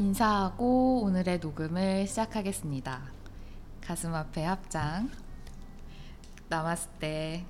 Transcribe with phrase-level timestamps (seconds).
[0.00, 3.02] 인사하고 오늘의 녹음을 시작하겠습니다.
[3.82, 5.10] 가슴 앞에 합장.
[6.48, 7.44] 나마스테.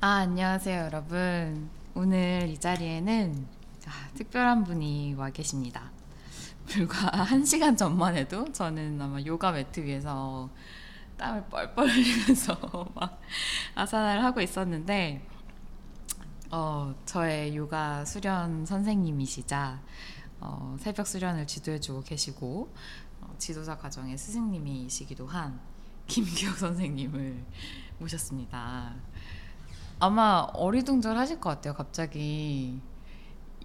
[0.00, 1.68] 아, 안녕하세요, 여러분.
[1.96, 3.48] 오늘 이 자리에는
[3.88, 5.90] 아, 특별한 분이 와 계십니다.
[6.66, 10.48] 불과 한 시간 전만 해도 저는 아마 요가 매트 위에서
[11.18, 13.20] 땀을 뻘뻘 흘리면서 막
[13.74, 15.31] 아사나를 하고 있었는데
[16.54, 19.80] 어, 저의 요가 수련 선생님이시자
[20.40, 22.70] 어, 새벽 수련을 지도해주고 계시고
[23.22, 25.58] 어, 지도자 과정의 스승님이시기도 한
[26.06, 27.42] 김기혁 선생님을
[27.98, 28.92] 모셨습니다.
[29.98, 31.72] 아마 어리둥절하실 것 같아요.
[31.72, 32.78] 갑자기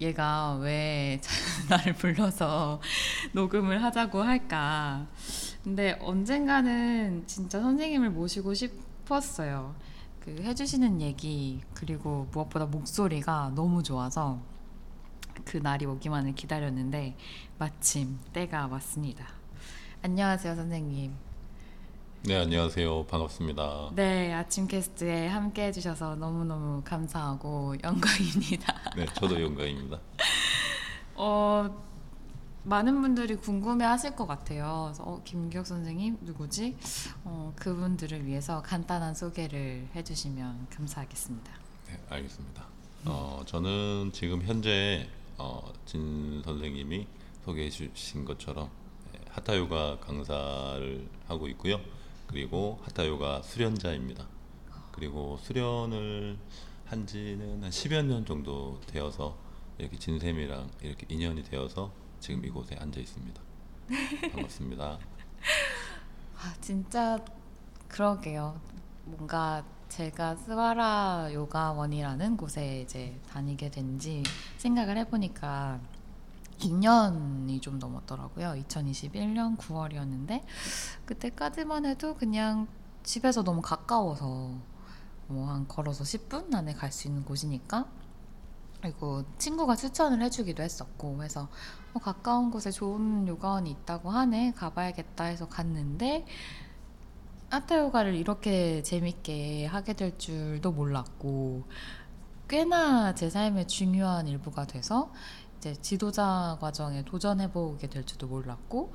[0.00, 1.20] 얘가 왜
[1.68, 2.80] 나를 불러서
[3.34, 5.06] 녹음을 하자고 할까.
[5.62, 9.74] 근데 언젠가는 진짜 선생님을 모시고 싶었어요.
[10.36, 14.38] 그 해주시는 얘기 그리고 무엇보다 목소리가 너무 좋아서
[15.46, 17.16] 그 날이 오기만을 기다렸는데
[17.56, 19.26] 마침 때가 왔습니다.
[20.02, 21.14] 안녕하세요, 선생님.
[22.24, 23.06] 네, 안녕하세요.
[23.06, 23.92] 반갑습니다.
[23.94, 28.92] 네, 아침 캐스트에 함께 해주셔서 너무너무 감사하고 영광입니다.
[28.96, 29.98] 네, 저도 영광입니다.
[31.16, 31.70] 어,
[32.68, 34.92] 많은 분들이 궁금해 하실 것 같아요.
[34.98, 36.76] 어, 김기혁 선생님, 누구지?
[37.24, 41.50] 어, 그분들을 위해서 간단한 소개를 해주시면 감사하겠습니다.
[41.86, 42.66] 네, 알겠습니다.
[43.06, 45.08] 어, 저는 지금 현재
[45.38, 47.06] 어, 진 선생님이
[47.46, 48.68] 소개해 주신 것처럼
[49.14, 51.80] 네, 하타요가 강사를 하고 있고요.
[52.26, 54.26] 그리고 하타요가 수련자입니다.
[54.92, 56.36] 그리고 수련을
[56.84, 59.38] 한 지는 한 10여 년 정도 되어서
[59.78, 63.40] 이렇게 진쌤이랑 이렇게 인연이 되어서 지금 이곳에 앉아 있습니다.
[64.32, 64.98] 반갑습니다.
[66.40, 67.18] 아, 진짜
[67.88, 68.60] 그러게요.
[69.04, 74.22] 뭔가 제가 스와라 요가원이라는 곳에 이제 다니게 된 지
[74.58, 75.80] 생각을 해보니까
[76.58, 78.54] 2년이 좀 넘었더라고요.
[78.66, 80.42] 2021년 9월이었는데
[81.06, 82.66] 그때까지만 해도 그냥
[83.02, 84.52] 집에서 너무 가까워서
[85.28, 87.86] 뭐 한 걸어서 10분 안에 갈 수 있는 곳이니까
[88.80, 91.48] 그리고 친구가 추천을 해주기도 했었고 해서
[91.94, 96.26] 어, 가까운 곳에 좋은 요가원이 있다고 하네 가봐야겠다 해서 갔는데
[97.50, 101.64] 아타 요가를 이렇게 재밌게 하게 될 줄도 몰랐고
[102.48, 105.12] 꽤나 제 삶의 중요한 일부가 돼서
[105.56, 108.92] 이제 지도자 과정에 도전해보게 될 줄도 몰랐고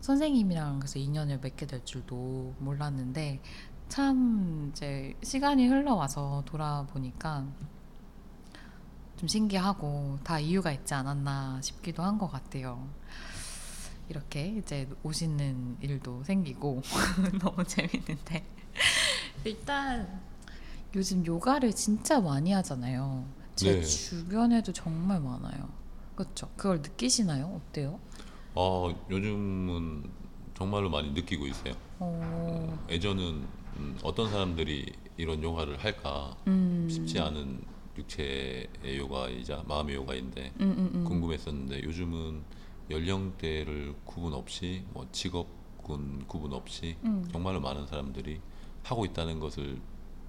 [0.00, 3.40] 선생님이랑 그래서 인연을 맺게 될 줄도 몰랐는데
[3.88, 7.46] 참 이제 시간이 흘러와서 돌아보니까
[9.16, 12.86] 좀 신기하고 다 이유가 있지 않았나 싶기도 한 것 같아요.
[14.08, 16.82] 이렇게 이제 오시는 일도 생기고
[17.40, 18.44] 너무 재밌는데
[19.44, 20.20] 일단
[20.94, 23.24] 요즘 요가를 진짜 많이 하잖아요.
[23.56, 23.82] 제 네.
[23.82, 25.68] 주변에도 정말 많아요.
[26.14, 26.48] 그렇죠?
[26.56, 27.60] 그걸 느끼시나요?
[27.68, 27.98] 어때요?
[28.54, 30.10] 어, 요즘은
[30.54, 31.74] 정말로 많이 느끼고 있어요.
[31.98, 33.46] 어, 예전은
[33.78, 37.60] 음, 어떤 사람들이 이런 요가를 할까 음, 쉽지 않은
[37.96, 38.68] 육체의
[38.98, 41.04] 요가이자 마음의 요가인데 음, 음, 음.
[41.04, 42.42] 궁금했었는데 요즘은
[42.90, 47.26] 연령대를 구분 없이 뭐 직업군 구분 없이 음.
[47.32, 48.40] 정말로 많은 사람들이
[48.82, 49.80] 하고 있다는 것을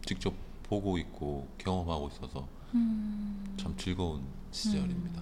[0.05, 0.33] 직접
[0.63, 3.55] 보고 있고 경험하고 있어서 음.
[3.57, 5.22] 참 즐거운 시절입니다.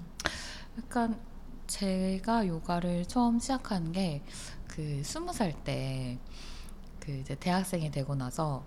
[0.78, 1.20] 약간
[1.68, 4.22] 제가 요가를 처음 시작한 게
[4.68, 6.18] 그 스무 살 때
[7.00, 8.66] 그 이제 대학생이 되고 나서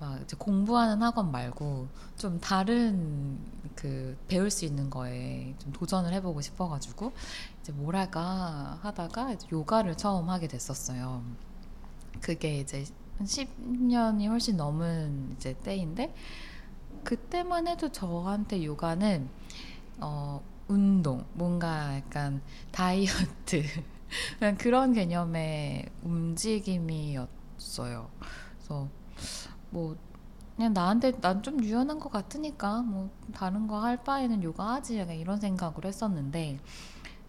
[0.00, 3.38] 막 이제 공부하는 학원 말고 좀 다른
[3.76, 7.12] 그 배울 수 있는 거에 좀 도전을 해보고 싶어가지고
[7.60, 11.22] 이제 뭘 할까 하다가 이제 요가를 처음 하게 됐었어요.
[12.20, 12.86] 그게 이제
[13.20, 16.14] 10년이 훨씬 넘은 이제 때인데
[17.04, 19.28] 그때만 해도 저한테 요가는
[19.98, 22.40] 어 운동 뭔가 약간
[22.72, 23.62] 다이어트
[24.58, 27.28] 그런 개념의 움직임이었어요.
[28.56, 28.88] 그래서
[29.70, 29.96] 뭐
[30.56, 35.40] 그냥 나한테 난 좀 유연한 것 같으니까 뭐 다른 거 할 바에는 요가 하지 이런
[35.40, 36.60] 생각으로 했었는데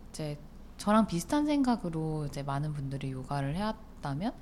[0.10, 0.38] 이제
[0.78, 4.34] 저랑 비슷한 생각으로 이제 많은 분들이 요가를 해왔다면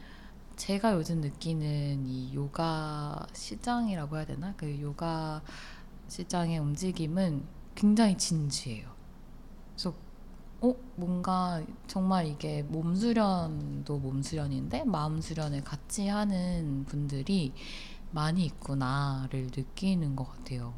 [0.56, 5.42] 제가 요즘 느끼는 이 요가 시장이라고 해야 되나 그 요가
[6.08, 8.90] 시장의 움직임은 굉장히 진지해요.
[9.74, 9.96] 그래서
[10.62, 17.54] 어 뭔가 정말 이게 몸 수련도 몸 수련인데 마음 수련을 같이 하는 분들이
[18.12, 20.74] 많이 있구나를 느끼는 것 같아요.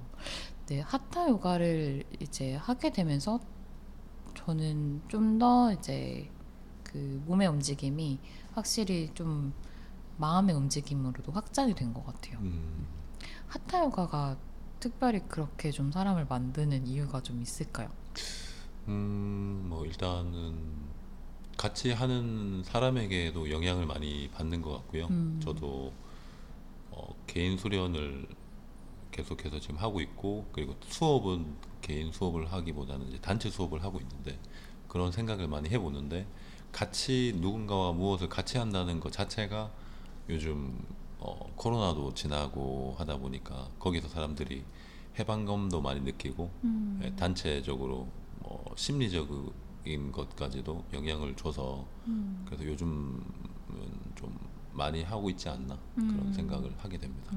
[0.67, 3.39] 네, 하타 요가를 이제 하게 되면서
[4.35, 6.29] 저는 좀 더 이제
[6.83, 8.19] 그 몸의 움직임이
[8.53, 9.53] 확실히 좀
[10.17, 12.37] 마음의 움직임으로도 확장이 된 것 같아요.
[12.39, 12.85] 음,
[13.47, 14.37] 하타 요가가
[14.79, 17.89] 특별히 그렇게 좀 사람을 만드는 이유가 좀 있을까요?
[18.87, 20.57] 음, 뭐 일단은
[21.57, 25.07] 같이 하는 사람에게도 영향을 많이 받는 것 같고요.
[25.07, 25.39] 음.
[25.43, 25.93] 저도
[27.01, 28.27] 어, 개인 수련을
[29.11, 34.39] 계속해서 지금 하고 있고 그리고 수업은 개인 수업을 하기보다는 이제 단체 수업을 하고 있는데
[34.87, 36.27] 그런 생각을 많이 해보는데
[36.71, 39.71] 같이 누군가와 무엇을 같이 한다는 것 자체가
[40.29, 40.85] 요즘
[41.19, 44.63] 어, 코로나도 지나고 하다 보니까 거기서 사람들이
[45.19, 47.01] 해방감도 많이 느끼고 음.
[47.03, 48.07] 예, 단체적으로
[48.39, 52.43] 뭐 심리적인 것까지도 영향을 줘서 음.
[52.45, 53.23] 그래서 요즘은
[54.15, 54.37] 좀
[54.73, 56.33] 많이 하고 있지 않나 그런 음.
[56.33, 57.31] 생각을 하게 됩니다.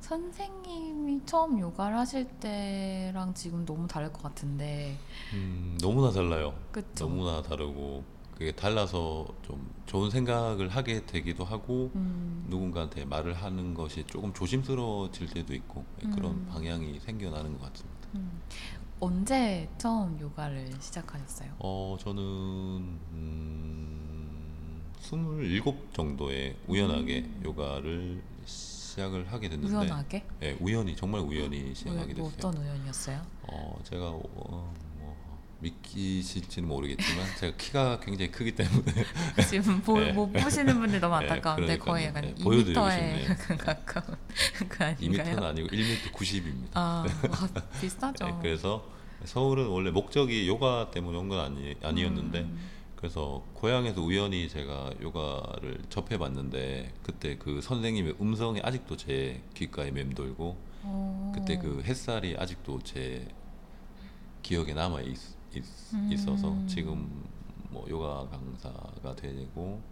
[0.00, 4.96] 선생님이 처음 요가를 하실 때랑 지금 너무 다를 것 같은데,
[5.32, 6.54] 음, 너무나 달라요.
[6.70, 7.06] 그쵸?
[7.06, 8.04] 너무나 다르고
[8.34, 12.44] 그게 달라서 좀 좋은 생각을 하게 되기도 하고 음.
[12.48, 16.46] 누군가한테 말을 하는 것이 조금 조심스러워질 때도 있고 예, 그런 음.
[16.50, 18.08] 방향이 생겨나는 것 같습니다.
[18.16, 18.40] 음.
[19.00, 21.52] 언제 처음 요가를 시작하셨어요?
[21.58, 24.13] 어 저는 음,
[25.08, 27.42] 27 정도에 우연하게 음.
[27.44, 30.24] 요가를 시작을 하게 됐는데 우연하게?
[30.42, 32.48] 예, 우연히 정말 우연히 시작하게 왜, 뭐 됐어요.
[32.48, 33.22] 어떤 우연이었어요?
[33.42, 38.92] 어 제가 어, 뭐 믿기실지는 모르겠지만 제가 키가 굉장히 크기 때문에
[39.48, 40.12] 지금 보, 네.
[40.12, 41.92] 못 보시는 분들 너무 네, 안타까운데 그러니까요.
[41.92, 43.30] 거의 약간 네, 보여드리고 2m에 싶네요.
[43.30, 44.16] 약간 가까운
[44.68, 45.44] 그 2m는 아닌가요?
[45.48, 46.68] 아니고 1m 90입니다.
[46.74, 48.24] 아, 와, 비슷하죠.
[48.24, 48.86] 네, 그래서
[49.24, 52.73] 서울은 원래 목적이 요가 때문에 온 건 아니, 아니었는데 음.
[53.04, 60.56] 그래서 고향에서 우연히 제가 요가를 접해 봤는데 그때 그 선생님의 음성이 아직도 제 귓가에 맴돌고
[60.84, 61.32] 어.
[61.34, 63.28] 그때 그 햇살이 아직도 제
[64.42, 65.18] 기억에 남아 있,
[65.52, 66.66] 있, 어서 음.
[66.66, 67.26] 지금
[67.68, 69.82] 뭐 요가 강사가 되고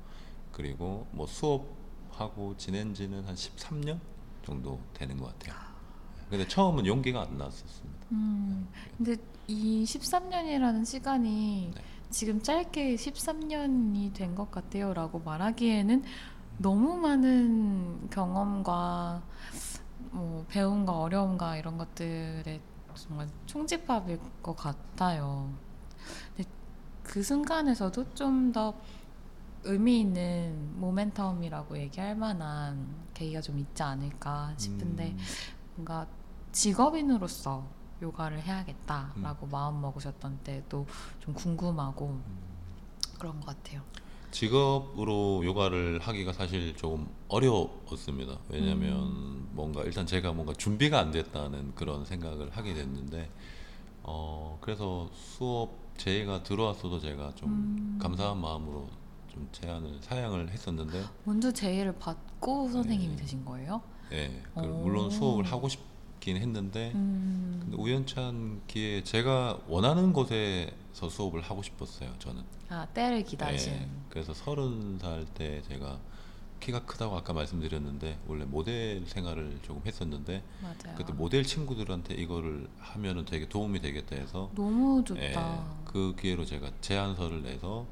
[0.51, 4.01] 그리고 뭐 수업하고 지낸 지는 한 13년
[4.43, 5.61] 정도 되는 것 같아요.
[6.31, 8.07] 근데 처음은 용기가 안 났었습니다.
[8.13, 8.67] 음,
[8.97, 9.17] 근데
[9.49, 11.92] 이 13년이라는 시간이 네.
[12.13, 16.05] 지금 짧게 13년이 된 것 같아요 라고 말하기에는
[16.59, 19.23] 너무 많은 경험과
[20.11, 22.61] 뭐 배움과 어려움과 이런 것들의
[22.95, 25.51] 정말 총집합일 것 같아요.
[26.37, 26.49] 근데
[27.03, 28.75] 그 순간에서도 좀 더
[29.65, 35.19] 의미 있는 모멘텀이라고 얘기할 만한 계기가 좀 있지 않을까 싶은데 음,
[35.77, 36.07] 뭔가
[36.51, 37.65] 직업인으로서
[38.03, 40.87] 요가를 해야겠다라고 마음 먹으셨던 때도
[41.21, 42.21] 좀 궁금하고
[43.19, 43.83] 그런 것 같아요.
[44.33, 48.39] 직업으로 요가를 하기가 사실 조금 어려웠습니다.
[48.49, 49.49] 왜냐하면 음.
[49.53, 53.31] 뭔가 일단 제가 뭔가 준비가 안 됐다는 그런 생각을 하게 됐는데
[54.03, 57.99] 어 그래서 수업 제의가 들어왔어도 제가 좀 음.
[58.01, 58.89] 감사한 마음으로
[59.29, 63.21] 좀 제안을 사양을 했었는데 먼저 제의를 받고 선생님이 네.
[63.21, 63.83] 되신 거예요?
[64.11, 64.83] 예그 오.
[64.83, 65.92] 물론 수업을 하고 싶
[66.23, 67.59] 긴 했는데 음.
[67.65, 73.73] 근데 우연찮 기회에 제가 원하는 곳에서 수업을 하고 싶었어요 저는 아 때를 기다리신.
[73.73, 75.99] 예, 그래서 서른 살 때 제가
[76.61, 80.97] 키가 크다고 아까 말씀드렸는데 원래 모델 생활을 조금 했었는데 맞아요.
[80.97, 85.21] 그때 모델 친구들한테 이거를 하면은 되게 도움이 되겠다 해서 너무 좋다.
[85.21, 85.35] 예,
[85.85, 87.85] 그 기회로 제가 제안서를 내서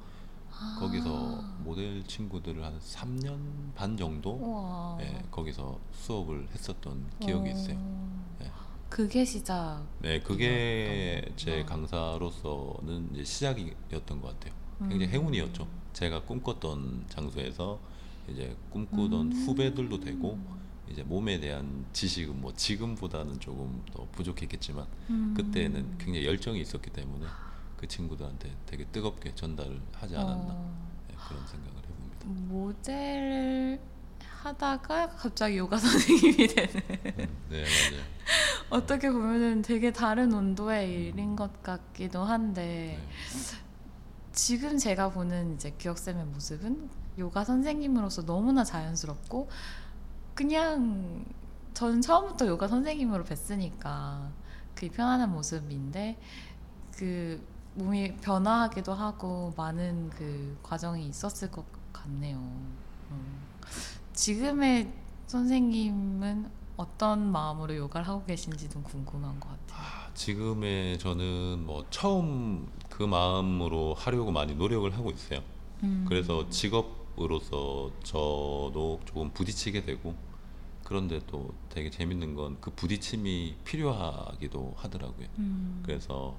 [0.52, 0.76] 아.
[0.78, 4.99] 거기서 모델 친구들을 한 3년 반 정도.
[5.00, 7.76] 예, 거기서 수업을 했었던 기억이 있어요.
[7.78, 8.37] 어.
[8.42, 8.50] 예.
[8.88, 9.83] 그게 시작.
[10.00, 11.64] 네, 그게 제.
[11.64, 14.54] 강사로서는 이제 시작이었던 것 같아요.
[14.80, 15.11] 굉장히 음.
[15.11, 15.66] 행운이었죠.
[15.92, 17.78] 제가 꿈꿨던 장소에서
[18.28, 19.33] 이제 꿈꾸던 음.
[19.33, 20.38] 후배들도 되고
[20.90, 25.35] 이제 몸에 대한 지식은 뭐 지금보다는 조금 더 부족했겠지만 음.
[25.37, 27.26] 그때는 굉장히 열정이 있었기 때문에
[27.80, 30.90] 그 친구들한테 되게 뜨겁게 전달을 하지 않았나 어.
[31.08, 32.26] 네, 그런 생각을 해봅니다.
[32.52, 33.80] 모델을
[34.20, 38.04] 하다가 갑자기 요가 선생님이 되는 음, 네 맞아요.
[38.68, 43.08] 어떻게 보면은 되게 다른 온도의 일인 것 같기도 한데 네.
[44.32, 49.49] 지금 제가 보는 이제 기억쌤의 모습은 요가 선생님으로서 너무나 자연스럽고
[50.34, 51.25] 그냥
[51.72, 54.28] 저는 처음부터 요가 선생님으로 뵀으니까
[54.75, 56.18] 그게 편안한 모습인데
[56.94, 57.42] 그
[57.82, 62.37] 몸이 변화하기도 하고 많은 그 과정이 있었을 것 같네요.
[63.10, 63.40] 음.
[64.12, 64.92] 지금의
[65.26, 69.80] 선생님은 어떤 마음으로 요가를 하고 계신지도 궁금한 것 같아요.
[69.82, 75.42] 아, 지금의 저는 뭐 처음 그 마음으로 하려고 많이 노력을 하고 있어요.
[75.82, 76.04] 음.
[76.08, 80.14] 그래서 직업으로서 저도 조금 부딪히게 되고
[80.84, 85.26] 그런데 또 되게 재밌는 건 그 부딪힘이 필요하기도 하더라고요.
[85.38, 85.82] 음.
[85.84, 86.34] 그래서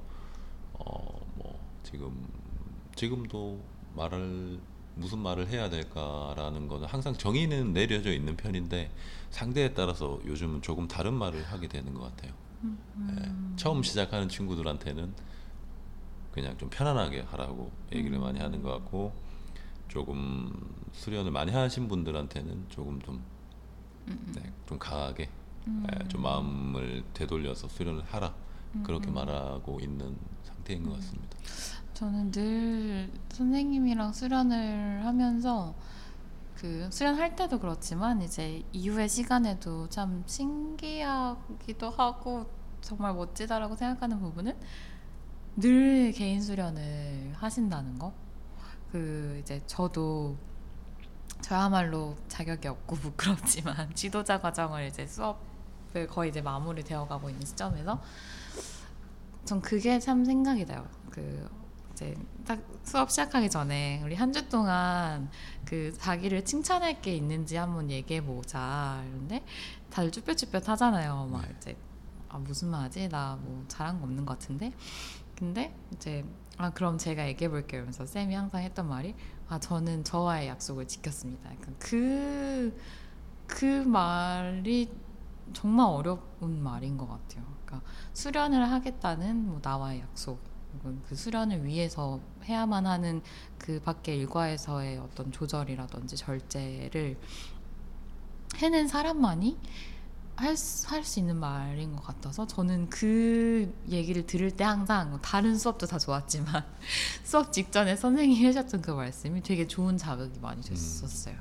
[0.85, 2.27] 어 뭐 지금
[2.95, 3.59] 지금도
[3.95, 4.59] 말을
[4.95, 8.91] 무슨 말을 해야 될까라는 거는 항상 정의는 내려져 있는 편인데
[9.29, 12.33] 상대에 따라서 요즘은 조금 다른 말을 하게 되는 것 같아요.
[13.09, 15.13] 예, 처음 시작하는 친구들한테는
[16.31, 19.13] 그냥 좀 편안하게 하라고 얘기를 많이 하는 것 같고
[19.87, 20.51] 조금
[20.91, 23.21] 수련을 많이 하신 분들한테는 조금 좀,
[24.35, 25.29] 네, 좀 강하게
[25.67, 28.33] 예, 좀 마음을 되돌려서 수련을 하라.
[28.83, 30.15] 그렇게 말하고 있는
[30.61, 31.37] 상태인 것 같습니다.
[31.93, 35.75] 저는 늘 선생님이랑 수련을 하면서
[36.55, 42.45] 그 수련할 때도 그렇지만 이제 이후의 시간에도 참 신기하기도 하고
[42.81, 44.55] 정말 멋지다라고 생각하는 부분은
[45.57, 48.13] 늘 개인 수련을 하신다는 거.
[48.91, 50.37] 그 이제 저도
[51.41, 58.01] 저야말로 자격이 없고 부끄럽지만 지도자 과정을 이제 수업을 거의 이제 마무리 되어 가고 있는 시점에서
[59.51, 60.87] 전 그게 참 생각이 나요.
[61.09, 61.45] 그
[61.91, 62.15] 이제
[62.45, 65.29] 딱 수업 시작하기 전에 우리 한 주 동안
[65.65, 69.03] 그 자기를 칭찬할 게 있는지 한번 얘기해 보자.
[69.09, 69.43] 이런데
[69.89, 71.27] 다들 쭈뼛쭈뼛 하잖아요.
[71.29, 71.53] 막 네.
[71.57, 71.77] 이제
[72.29, 73.09] 아 무슨 말하지?
[73.09, 74.71] 나 뭐 잘한 거 없는 것 같은데.
[75.35, 76.23] 근데 이제
[76.57, 77.79] 아 그럼 제가 얘기해 볼게요.
[77.79, 79.13] 이러면서 쌤이 항상 했던 말이
[79.49, 81.51] 아 저는 저와의 약속을 지켰습니다.
[81.51, 82.73] 약간 그,
[83.47, 84.89] 그 말이
[85.53, 87.43] 정말 어려운 말인 것 같아요.
[87.65, 90.39] 그러니까 수련을 하겠다는 뭐 나와의 약속,
[90.73, 93.21] 혹은 그 수련을 위해서 해야만 하는
[93.57, 97.17] 그 밖의 일과에서의 어떤 조절이라든지 절제를
[98.57, 99.57] 해낸 사람만이
[100.35, 106.65] 할수 있는 말인 것 같아서 저는 그 얘기를 들을 때 항상 다른 수업도 다 좋았지만
[107.23, 111.35] 수업 직전에 선생님이 하셨던 그 말씀이 되게 좋은 자극이 많이 됐었어요.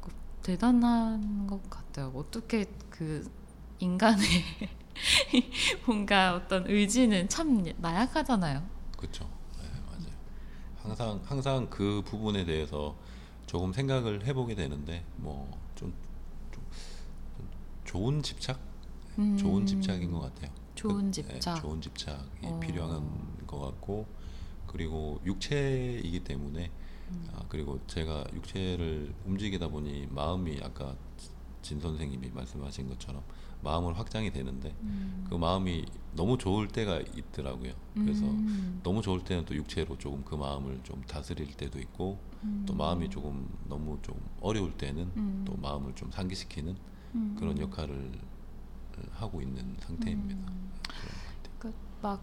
[0.00, 0.10] 그
[0.42, 2.12] 대단한 것 같아요.
[2.14, 2.66] 어떻게
[3.02, 3.28] 그
[3.80, 4.24] 인간의
[5.86, 8.62] 뭔가 어떤 의지는 참 나약하잖아요.
[8.96, 9.28] 그렇죠.
[9.58, 10.12] 네, 맞아요.
[10.76, 12.94] 항상 항상 그 부분에 대해서
[13.46, 15.92] 조금 생각을 해보게 되는데 뭐좀
[17.84, 18.60] 좋은 집착,
[19.18, 20.50] 음, 좋은 집착인 것 같아요.
[20.76, 21.60] 좋은 그- 네, 집착.
[21.60, 22.60] 좋은 집착이 어.
[22.60, 24.06] 필요한 것 같고
[24.68, 26.70] 그리고 육체이기 때문에
[27.10, 27.28] 음.
[27.34, 30.94] 아, 그리고 제가 육체를 움직이다 보니 마음이 아까
[31.62, 33.22] 진 선생님이 말씀하신 것처럼
[33.62, 35.24] 마음은 확장이 되는데 음.
[35.28, 37.72] 그 마음이 너무 좋을 때가 있더라고요.
[37.94, 38.80] 그래서 음.
[38.82, 42.64] 너무 좋을 때는 또 육체로 조금 그 마음을 좀 다스릴 때도 있고 음.
[42.66, 45.44] 또 마음이 조금 너무 좀 어려울 때는 음.
[45.46, 46.76] 또 마음을 좀 상기시키는
[47.14, 47.36] 음.
[47.38, 48.10] 그런 역할을
[49.12, 50.34] 하고 있는 상태입니다.
[50.34, 50.72] 음.
[51.60, 51.74] 같아요.
[52.00, 52.20] 그막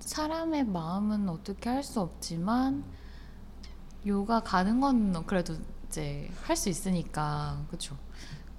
[0.00, 2.84] 사람의 마음은 어떻게 할 수 없지만
[4.06, 5.56] 요가 가는 건 그래도
[5.92, 7.98] 이제 할 수 있으니까 그렇죠.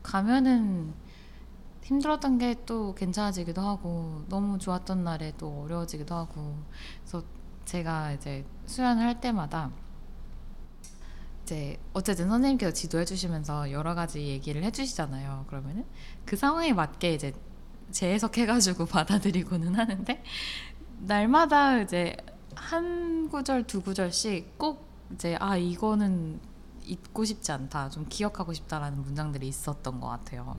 [0.04, 0.94] 가면은
[1.84, 6.56] 힘들었던 게 또 괜찮아지기도 하고 너무 좋았던 날에 또 어려워지기도 하고
[7.02, 7.24] 그래서
[7.66, 9.72] 제가 이제 수련을 할 때마다
[11.44, 15.46] 이제 어쨌든 선생님께서 지도해 주시면서 여러 가지 얘기를 해 주시잖아요.
[15.48, 15.86] 그러면은
[16.26, 17.34] 그 상황에 맞게 이제
[17.92, 20.24] 재해석해 가지고 받아들이고는 하는데
[21.00, 22.16] 날마다 이제
[22.56, 26.40] 한 구절 두 구절씩 꼭 이제 아 이거는
[26.86, 30.58] 잊고 싶지 않다 좀 기억하고 싶다라는 문장들이 있었던 것 같아요.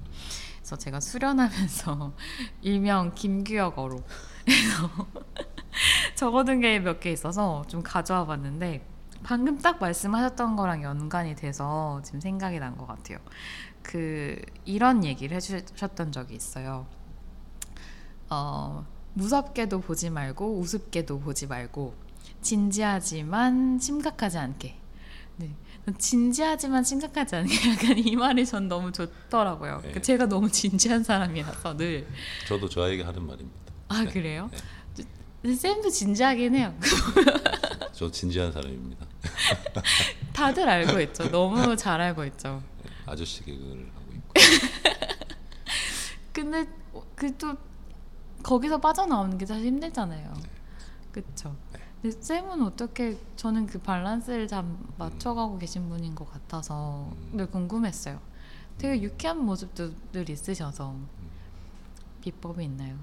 [0.59, 2.13] 그래서 제가 수련하면서
[2.63, 4.03] 일명 김규혁어로
[6.15, 8.87] 적어둔 게 몇 개 있어서 좀 가져와 봤는데
[9.23, 13.19] 방금 딱 말씀하셨던 거랑 연관이 돼서 지금 생각이 난 것 같아요.
[13.83, 16.87] 그 이런 얘기를 해주셨던 적이 있어요.
[18.31, 21.95] 어, 무섭게도 보지 말고 우습게도 보지 말고
[22.43, 24.79] 진지하지만 심각하지 않게.
[25.37, 25.55] 네.
[25.99, 29.81] 진지하지만 심각하지 않게 약간 이 말이 전 너무 좋더라고요.
[29.83, 29.93] 네.
[29.93, 32.07] 그 제가 너무 진지한 사람이라서 늘.
[32.49, 33.59] 저도 저에게 하는 말입니다.
[33.89, 34.11] 아 네.
[34.11, 34.51] 그래요?
[35.43, 35.55] 네.
[35.55, 36.75] 쌤도 진지하긴 해요.
[37.93, 39.07] 저 진지한 사람입니다.
[40.33, 41.31] 다들 알고 있죠.
[41.31, 42.63] 너무 잘 알고 있죠.
[42.83, 44.33] 네, 아저씨 개그를 하고 있고.
[46.33, 46.67] 근데
[47.15, 47.55] 그 또
[48.43, 50.35] 거기서 빠져나오는 게 사실 힘들잖아요.
[51.15, 51.23] 네.
[51.23, 51.57] 그렇죠.
[51.73, 51.81] 네.
[52.03, 54.65] 근데 쌤은 어떻게 저는 그 밸런스를 잘
[54.99, 57.37] 맞춰가고 계신 분인 것 같아서 음.
[57.37, 58.21] 늘 궁금했어요.
[58.79, 60.95] 되게 유쾌한 모습도 늘 있으셔서
[62.21, 62.97] 비법이 있나요?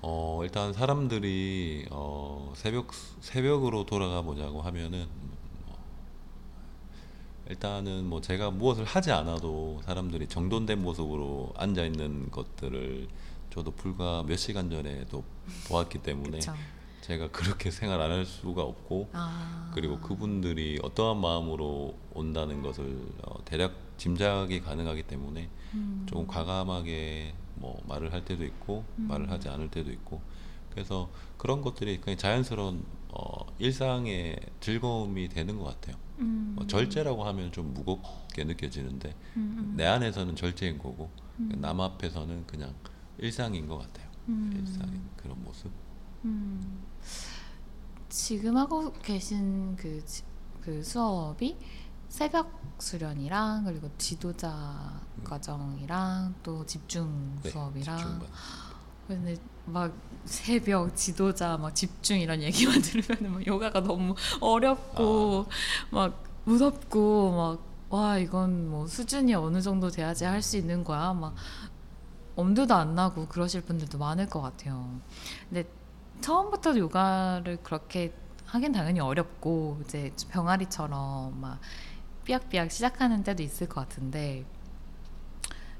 [0.00, 5.06] 어 일단 사람들이 어 새벽 새벽으로 돌아가 보자고 하면은
[5.66, 5.78] 뭐,
[7.48, 13.08] 일단은 뭐 제가 무엇을 하지 않아도 사람들이 정돈된 모습으로 앉아 있는 것들을
[13.50, 15.24] 저도 불과 몇 시간 전에도
[15.68, 16.40] 보았기 때문에.
[17.08, 23.42] 제가 그렇게 생활 안 할 수가 없고 아 그리고 그분들이 어떠한 마음으로 온다는 것을 어,
[23.46, 26.04] 대략 짐작이 가능하기 때문에 음.
[26.06, 29.08] 조금 과감하게 뭐 말을 할 때도 있고 음.
[29.08, 30.20] 말을 하지 않을 때도 있고
[30.70, 35.96] 그래서 그런 것들이 그냥 자연스러운 어, 일상의 즐거움이 되는 것 같아요.
[36.18, 36.56] 음.
[36.58, 39.74] 어, 절제라고 하면 좀 무겁게 느껴지는데 음, 음.
[39.78, 41.52] 내 안에서는 절제인 거고 음.
[41.56, 42.74] 남 앞에서는 그냥
[43.16, 44.08] 일상인 것 같아요.
[44.28, 44.52] 음.
[44.54, 45.70] 일상인 그런 모습.
[47.02, 48.08] 음.
[48.08, 50.22] 지금 하고 계신 그, 지-
[50.60, 51.56] 그 수업이
[52.08, 58.28] 새벽 수련이랑 그리고 지도자 과정이랑 또 집중 네, 수업이랑 집중반.
[59.06, 59.36] 근데
[59.66, 59.92] 막
[60.24, 65.46] 새벽 지도자 막 집중 이런 얘기만 들으면 막 요가가 너무 어렵고
[65.90, 71.34] 막 무섭고 막 와 이건 뭐 수준이 어느 정도 돼야지 할 수 있는 거야 막
[72.36, 75.00] 엄두도 안 나고 그러실 분들도 많을 것 같아요.
[75.48, 75.68] 근데
[76.20, 78.12] 처음부터 요가를 그렇게
[78.46, 81.60] 하긴 당연히 어렵고 이제 병아리처럼 막
[82.24, 84.44] 삐약삐약 시작하는 때도 있을 것 같은데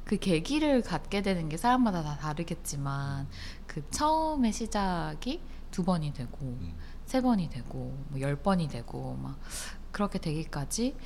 [0.04, 3.28] 그 계기를 갖게 되는 게 사람마다 다 다르겠지만
[3.66, 5.40] 그 처음의 시작이
[5.70, 6.74] 두 번이 되고 음.
[7.04, 9.38] 세 번이 되고 뭐 열 번이 되고 막
[9.92, 10.96] 그렇게 되기까지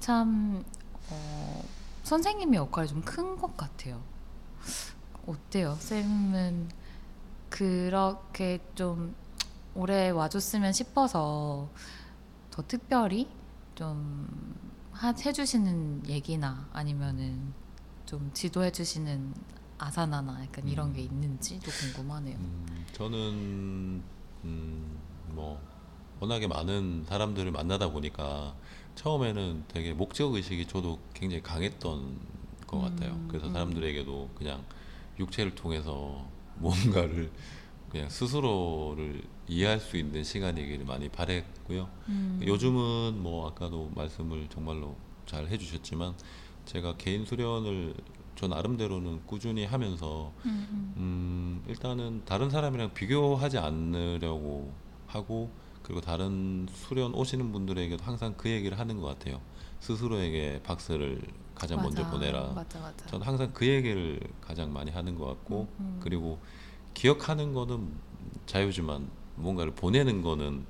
[0.00, 0.64] 참
[1.10, 1.62] 어,
[2.02, 4.00] 선생님의 역할이 좀 큰 것 같아요.
[5.26, 6.68] 어때요, 쌤은
[7.54, 9.14] 그렇게 좀
[9.76, 11.70] 오래 와줬으면 싶어서
[12.50, 13.28] 더 특별히
[13.76, 14.28] 좀
[14.90, 17.54] 하, 해주시는 얘기나 아니면은
[18.06, 19.34] 좀 지도해주시는
[19.78, 20.94] 아사나나 약간 이런 음.
[20.94, 22.36] 게 있는지도 궁금하네요.
[22.38, 24.02] 음, 저는
[24.42, 25.60] 음, 뭐
[26.18, 28.56] 워낙에 많은 사람들을 만나다 보니까
[28.96, 32.18] 처음에는 되게 목적 의식이 저도 굉장히 강했던
[32.66, 33.12] 것 같아요.
[33.12, 33.52] 음, 그래서 음.
[33.52, 34.64] 사람들에게도 그냥
[35.20, 37.30] 육체를 통해서 무언가를
[37.90, 41.88] 그냥 스스로를 이해할 수 있는 시간이기를 많이 바랬고요.
[42.08, 42.40] 음.
[42.44, 44.96] 요즘은 뭐 아까도 말씀을 정말로
[45.26, 46.14] 잘 해주셨지만
[46.64, 47.94] 제가 개인 수련을
[48.36, 50.94] 저 나름대로는 꾸준히 하면서 음, 음.
[50.96, 54.72] 음, 일단은 다른 사람이랑 비교하지 않으려고
[55.06, 55.50] 하고
[55.82, 59.40] 그리고 다른 수련 오시는 분들에게도 항상 그 얘기를 하는 것 같아요.
[59.80, 61.20] 스스로에게 박스를
[61.54, 62.10] 가장 먼저 맞아.
[62.12, 62.52] 보내라.
[62.54, 63.06] 맞아, 맞아.
[63.06, 66.00] 저는 항상 그 얘기를 가장 많이 하는 것 같고 음, 음.
[66.02, 66.38] 그리고
[66.94, 67.88] 기억하는 거는
[68.46, 70.64] 자유지만 뭔가를 보내는 거는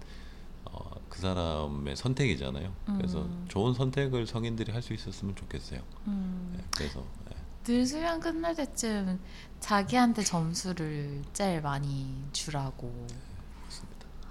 [0.66, 2.72] 어, 그 사람의 선택이잖아요.
[2.96, 3.44] 그래서 음.
[3.48, 5.80] 좋은 선택을 성인들이 할 수 있었으면 좋겠어요.
[6.06, 6.54] 음.
[6.56, 7.36] 네, 그래서 네.
[7.64, 9.20] 늘 수련 끝날 때쯤
[9.60, 13.06] 자기한테 점수를 제일 많이 주라고.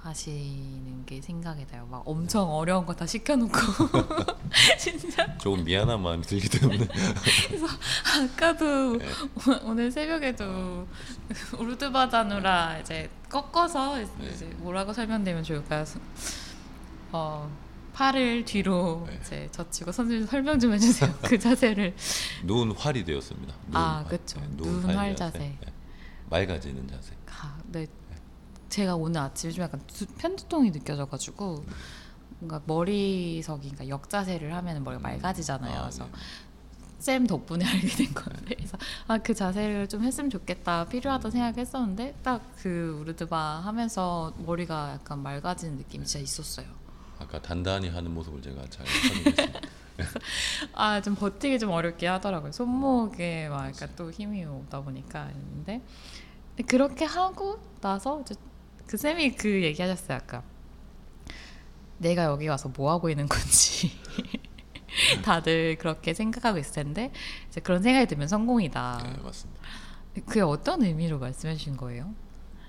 [0.03, 1.87] 하시는 게 생각이 나요.
[1.89, 3.57] 막 엄청 어려운 거 다 시켜놓고
[4.77, 6.85] 진짜 조금 미안한 마음이 들기 때문에
[8.21, 9.05] 아까도 네.
[9.63, 10.87] 오늘 새벽에도
[11.57, 15.85] 우르드바다누라 이제 꺾어서 이제 뭐라고 설명되면 좋을까요?
[17.13, 17.49] 어
[17.93, 19.19] 팔을 뒤로 네.
[19.21, 21.13] 이제 젖히고 선생님 설명 좀 해주세요.
[21.23, 21.95] 그 자세를
[22.43, 23.53] 눈 활이 되었습니다.
[23.67, 24.07] 눈 아, 활.
[24.07, 24.39] 그쵸.
[24.41, 25.37] 네, 눈활 자세.
[25.39, 25.59] 네.
[26.29, 27.13] 맑아지는 자세.
[27.25, 27.85] 가, 네.
[28.73, 31.63] 제가 오늘 아침에 좀 약간 두- 편두통이 느껴져가지고
[32.39, 35.77] 뭔가 머리석이 그러니까 역자세를 하면 머리가 맑아지잖아요.
[35.77, 36.11] 아, 그래서 네.
[36.97, 38.75] 쌤 덕분에 알게 된 건데 그래서
[39.07, 45.77] 아 그 자세를 좀 했으면 좋겠다 필요하다 생각했었는데 딱 그 우르드바 하면서 머리가 약간 맑아지는
[45.77, 46.65] 느낌이 진짜 있었어요.
[47.19, 48.85] 아까 단단히 하는 모습을 제가 잘.
[50.73, 52.51] 아 좀 버티기 좀 어렵게 하더라고요.
[52.51, 55.81] 손목에 막 약간 또 힘이 오다 보니까 했는데
[56.67, 58.33] 그렇게 하고 나서 이제
[58.87, 60.43] 그 쌤이 그 얘기하셨어요 아까
[61.97, 63.91] 내가 여기 와서 뭐 하고 있는 건지
[65.23, 67.11] 다들 그렇게 생각하고 있을 텐데
[67.49, 69.01] 이제 그런 생각이 들면 성공이다.
[69.03, 69.61] 네, 맞습니다.
[70.25, 72.13] 그게 어떤 의미로 말씀해 주신 거예요?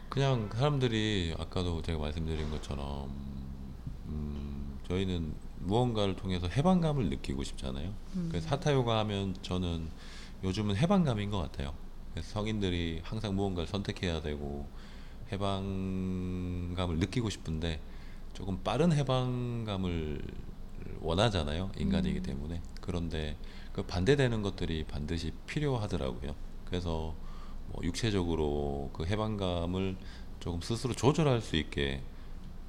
[0.09, 3.11] 그냥 사람들이 아까도 제가 말씀드린 것처럼
[4.07, 7.93] 음, 저희는 무언가를 통해서 해방감을 느끼고 싶잖아요.
[8.17, 8.29] 음.
[8.31, 9.89] 그래서 하타 요가 하면 저는
[10.43, 11.75] 요즘은 해방감인 것 같아요.
[12.21, 14.69] 성인들이 항상 무언가를 선택해야 되고
[15.33, 17.81] 해방감을 느끼고 싶은데
[18.33, 20.21] 조금 빠른 해방감을
[21.01, 21.71] 원하잖아요.
[21.79, 22.23] 인간이기 음.
[22.23, 22.63] 때문에.
[22.81, 23.37] 그런데
[23.73, 26.35] 그 반대되는 것들이 반드시 필요하더라고요.
[26.65, 27.15] 그래서
[27.69, 29.97] 뭐 육체적으로 그 해방감을
[30.41, 32.03] 조금 스스로 조절할 수 있게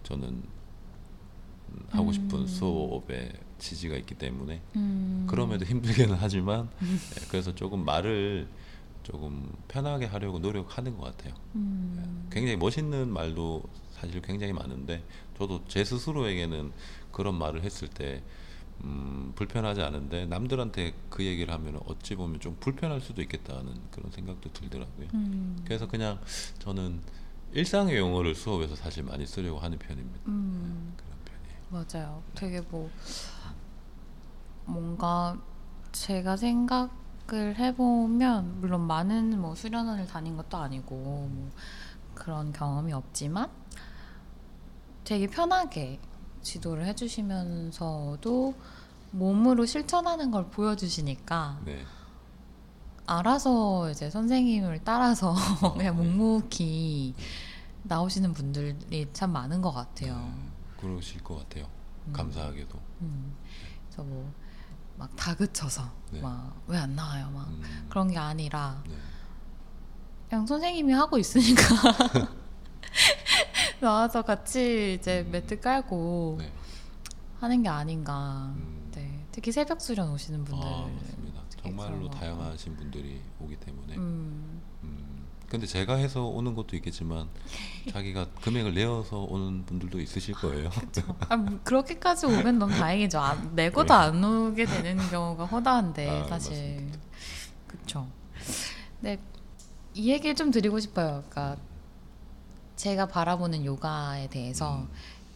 [0.03, 2.47] 저는 음, 하고 싶은 음.
[2.47, 5.25] 수업의 취지가 있기 때문에 음.
[5.29, 8.47] 그럼에도 힘들게는 하지만 예, 그래서 조금 말을
[9.05, 11.35] 조금 편하게 하려고 노력하는 것 같아요.
[11.53, 12.27] 음.
[12.31, 15.03] 굉장히 멋있는 말도 사실 굉장히 많은데
[15.37, 16.73] 저도 제 스스로에게는
[17.11, 18.23] 그런 말을 했을 때
[18.83, 24.51] 음, 불편하지 않은데 남들한테 그 얘기를 하면 어찌 보면 좀 불편할 수도 있겠다는 그런 생각도
[24.51, 25.07] 들더라고요.
[25.13, 25.61] 음.
[25.63, 26.19] 그래서 그냥
[26.59, 26.99] 저는
[27.53, 30.19] 일상의 용어를 수업에서 사실 많이 쓰려고 하는 편입니다.
[30.27, 30.93] 음.
[30.97, 31.85] 그런 편이에요.
[32.03, 32.23] 맞아요.
[32.33, 32.89] 되게 뭐
[34.65, 35.39] 뭔가
[35.91, 41.49] 제가 생각 을 해보면 물론 많은 뭐 수련원을 다닌 것도 아니고 뭐
[42.13, 43.49] 그런 경험이 없지만
[45.03, 45.99] 되게 편하게
[46.43, 48.53] 지도를 해주시면서도
[49.09, 51.83] 몸으로 실천하는 걸 보여주시니까 네,
[53.07, 55.33] 알아서 이제 선생님을 따라서
[55.77, 57.15] 그냥 묵묵히
[57.83, 60.15] 나오시는 분들이 참 많은 것 같아요.
[60.15, 61.67] 네, 그러실 것 같아요.
[62.07, 62.13] 음.
[62.13, 62.79] 감사하게도.
[63.01, 63.35] 음.
[63.87, 64.31] 그래서 뭐
[64.97, 66.21] 막 다그쳐서 네.
[66.21, 68.95] 막왜 안 나와요 막 음, 그런 게 아니라 네.
[70.29, 71.63] 그냥 선생님이 하고 있으니까
[73.79, 75.31] 나와서 같이 이제 음.
[75.31, 76.51] 매트 깔고 네.
[77.39, 78.53] 하는 게 아닌가.
[78.55, 78.89] 음.
[78.95, 80.67] 네, 특히 새벽 수련 오시는 분들.
[80.67, 81.41] 아, 맞습니다.
[81.49, 82.09] 특히 정말로.
[82.09, 83.95] 다양하신 분들이 오기 때문에.
[85.49, 87.29] 근데 제가 해서 오는 것도 있겠지만
[87.91, 90.69] 자기가 금액을 내어서 오는 분들도 있으실 거예요.
[91.29, 93.19] 아, 뭐 그렇게까지 오면 너무 다행이죠.
[93.19, 96.21] 안, 내고도 안 오게 되는 경우가 허다한데 네.
[96.21, 96.89] 아, 사실
[97.67, 98.07] 그렇죠.
[98.99, 99.19] 근데
[99.93, 101.23] 이 얘기를 좀 드리고 싶어요.
[101.29, 101.57] 그러니까
[102.75, 104.89] 제가 바라보는 요가에 대해서 음,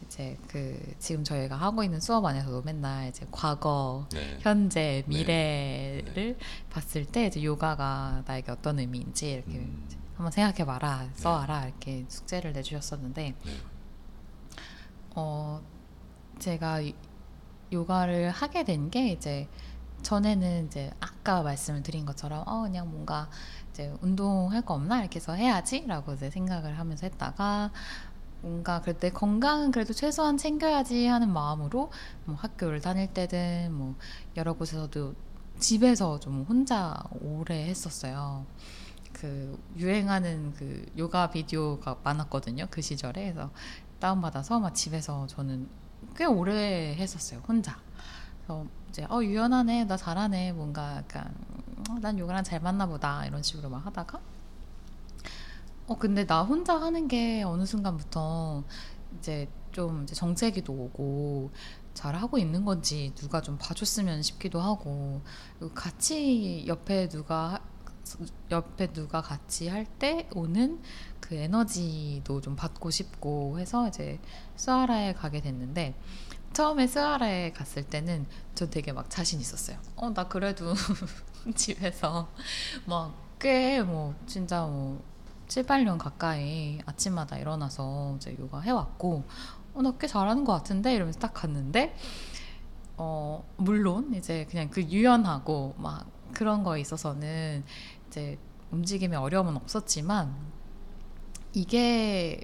[0.06, 4.38] 이제 그 지금 저희가 하고 있는 수업 안에서도 맨날 이제 과거, 네.
[4.41, 5.17] 현재, 네.
[5.17, 6.38] 미래를
[6.69, 9.88] 봤을 때 이제 요가가 나에게 어떤 의미인지 이렇게 음,
[10.19, 13.51] 한번 생각해봐라, 써와라 이렇게 숙제를 내주셨었는데 네.
[15.15, 15.62] 어
[16.39, 16.93] 제가 이-
[17.71, 19.47] 요가를 하게 된 게 이제
[20.01, 23.29] 전에는 이제 아까 말씀을 드린 것처럼 어 그냥 뭔가
[23.71, 27.71] 이제 운동할 거 없나 이렇게 해서 해야지라고 이제 생각을 하면서 했다가
[28.41, 31.91] 뭔가 그럴 때 건강은 그래도 최소한 챙겨야지 하는 마음으로
[32.25, 33.95] 뭐 학교를 다닐 때든 뭐
[34.36, 35.15] 여러 곳에서도
[35.60, 38.45] 집에서 좀 혼자 오래 했었어요.
[39.19, 42.67] 그 유행하는 그 요가 비디오가 많았거든요.
[42.69, 43.51] 그 시절에 그래서
[43.99, 45.67] 다운받아서 막 집에서 저는
[46.15, 47.41] 꽤 오래 했었어요.
[47.47, 47.77] 혼자.
[48.38, 51.34] 그래서 이제 어 유연하네, 나 잘하네, 뭔가 약간
[51.89, 54.19] 어, 난 요가랑 잘 맞나 보다 이런 식으로 막 하다가
[55.88, 58.63] 어 근데 나 혼자 하는 게 어느 순간부터
[59.17, 61.51] 이제 좀 이제 정체기도 오고
[61.93, 65.21] 잘 하고 있는 건지 누가 좀 봐줬으면 싶기도 하고
[65.73, 67.62] 같이 옆에 누가 하-
[68.52, 70.82] 옆에 누가 같이 할 때 오는
[71.19, 74.19] 그 에너지도 좀 받고 싶고 해서 이제
[74.56, 75.95] 스하라에 가게 됐는데
[76.54, 79.78] 처음에 스하라에 갔을 때는 저 되게 막 자신 있었어요.
[79.95, 80.74] 어, 나 그래도
[81.56, 82.30] 집에서
[82.86, 85.02] 막 꽤 뭐 진짜 뭐
[85.48, 89.24] 7, 8년 가까이 아침마다 일어나서 이제 요가 해왔고
[89.76, 91.95] 어, 나 꽤 잘하는 것 같은데 이러면서 딱 갔는데
[92.98, 97.63] 어, 물론 이제 그냥 그 유연하고 막 그런 거에 있어서는
[98.10, 98.38] 이제
[98.72, 100.36] 움직임에 어려움은 없었지만
[101.54, 102.43] 이게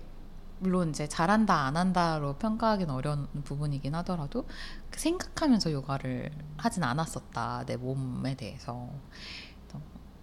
[0.59, 4.45] 물론 이제 잘한다 안 한다로 평가하기는 어려운 부분이긴 하더라도
[4.89, 8.89] 그 생각하면서 요가를 하진 않았었다 내 몸에 대해서.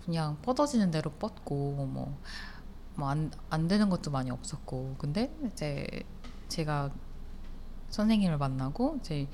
[0.05, 2.19] 그냥 뻗어지는 대로 뻗고 뭐
[2.97, 4.97] 뭐안 안 되는 것도 많이 없었고.
[4.99, 5.87] 근데 이제
[6.49, 6.91] 제가
[7.91, 9.29] 선생님을 만나고 이제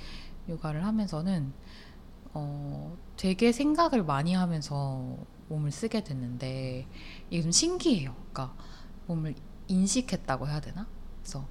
[0.48, 1.54] 요가를 하면서는
[2.34, 5.16] 어 되게 생각을 많이 하면서
[5.48, 6.86] 몸을 쓰게 됐는데
[7.30, 8.14] 이게 좀 신기해요.
[8.32, 8.54] 그러니까
[9.06, 9.34] 몸을
[9.68, 10.86] 인식했다고 해야 되나?
[11.22, 11.46] 그래서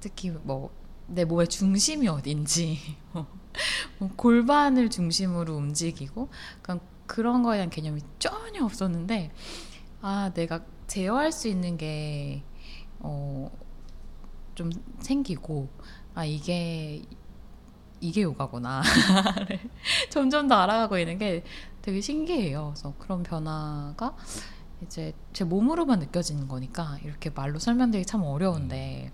[0.00, 0.70] 특히 뭐
[1.08, 2.78] 내 몸의 중심이 어딘지
[3.98, 6.28] 뭐 골반을 중심으로 움직이고
[6.62, 9.30] 그냥 그런 거에 대한 개념이 전혀 없었는데
[10.00, 12.42] 아 내가 제어할 수 있는 게
[13.00, 13.50] 어
[14.56, 15.68] 좀 생기고
[16.14, 17.02] 아 이게
[18.00, 18.82] 이게 요가구나
[20.10, 21.44] 점점 더 알아가고 있는 게
[21.86, 22.72] 되게 신기해요.
[22.74, 24.16] 그래서 그런 변화가
[24.82, 29.12] 이제 제 몸으로만 느껴지는 거니까 이렇게 말로 설명드리기 참 어려운데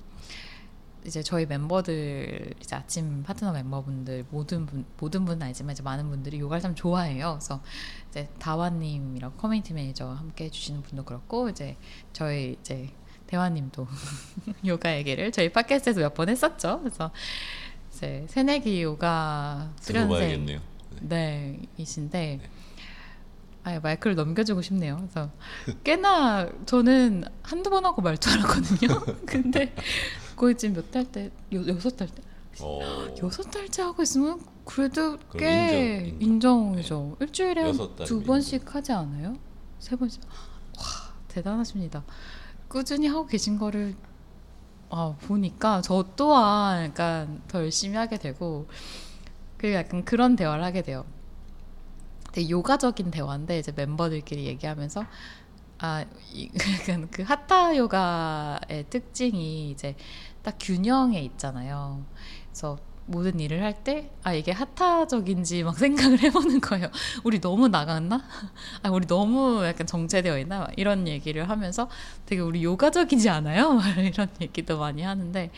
[1.04, 6.40] 이제 저희 멤버들 이제 아침 파트너 멤버분들 모든 분 모든 분은 아니지만 이제 많은 분들이
[6.40, 7.32] 요가를 참 좋아해요.
[7.38, 7.60] 그래서
[8.08, 11.76] 이제 다와님이라고 커뮤니티 매니저와 함께 해주시는 분도 그렇고 이제
[12.14, 12.88] 저희 이제
[13.26, 13.86] 대화님도
[14.64, 16.78] 요가 얘기를 저희 팟캐스트에서 몇 번 했었죠.
[16.80, 17.10] 그래서
[17.92, 20.46] 이제 새내기 요가 수련생.
[20.46, 20.60] 네.
[21.00, 22.40] 네, 이신데
[23.64, 24.96] 아예 마이크를 넘겨주고 싶네요.
[24.96, 25.30] 그래서
[25.84, 29.00] 꽤나 저는 한두 번 하고 말줄 알았거든요.
[29.26, 29.74] 근데
[30.36, 32.22] 거의 지금 몇 달 때, 여, 여섯 달 때?
[32.60, 32.80] 어,
[33.22, 39.36] 여섯 달째 하고 있으면 그래도 꽤 인정, 이죠 일주일에 여섯 달이면 두 번씩 하지 않아요?
[39.78, 40.20] 세 번씩?
[40.78, 40.84] 와,
[41.28, 42.04] 대단하십니다.
[42.68, 43.94] 꾸준히 하고 계신 거를
[44.90, 48.66] 아, 보니까 저 또한 약간 더 열심히 하게 되고
[49.56, 51.04] 그리고 약간 그런 대화를 하게 돼요.
[52.32, 55.04] 되게 요가적인 대화인데 이제 멤버들끼리 얘기하면서
[55.78, 56.48] 아, 이,
[57.10, 59.96] 그 하타 요가의 특징이 이제
[60.42, 62.04] 딱 균형에 있잖아요.
[62.50, 66.88] 그래서 모든 일을 할 때 아 이게 하타적인지 막 생각을 해보는 거예요.
[67.24, 68.22] 우리 너무 나갔나?
[68.82, 70.60] 아 우리 너무 약간 정체되어 있나?
[70.60, 71.88] 막 이런 얘기를 하면서
[72.26, 73.74] 되게 우리 요가적이지 않아요?
[73.74, 75.50] 막 이런 얘기도 많이 하는데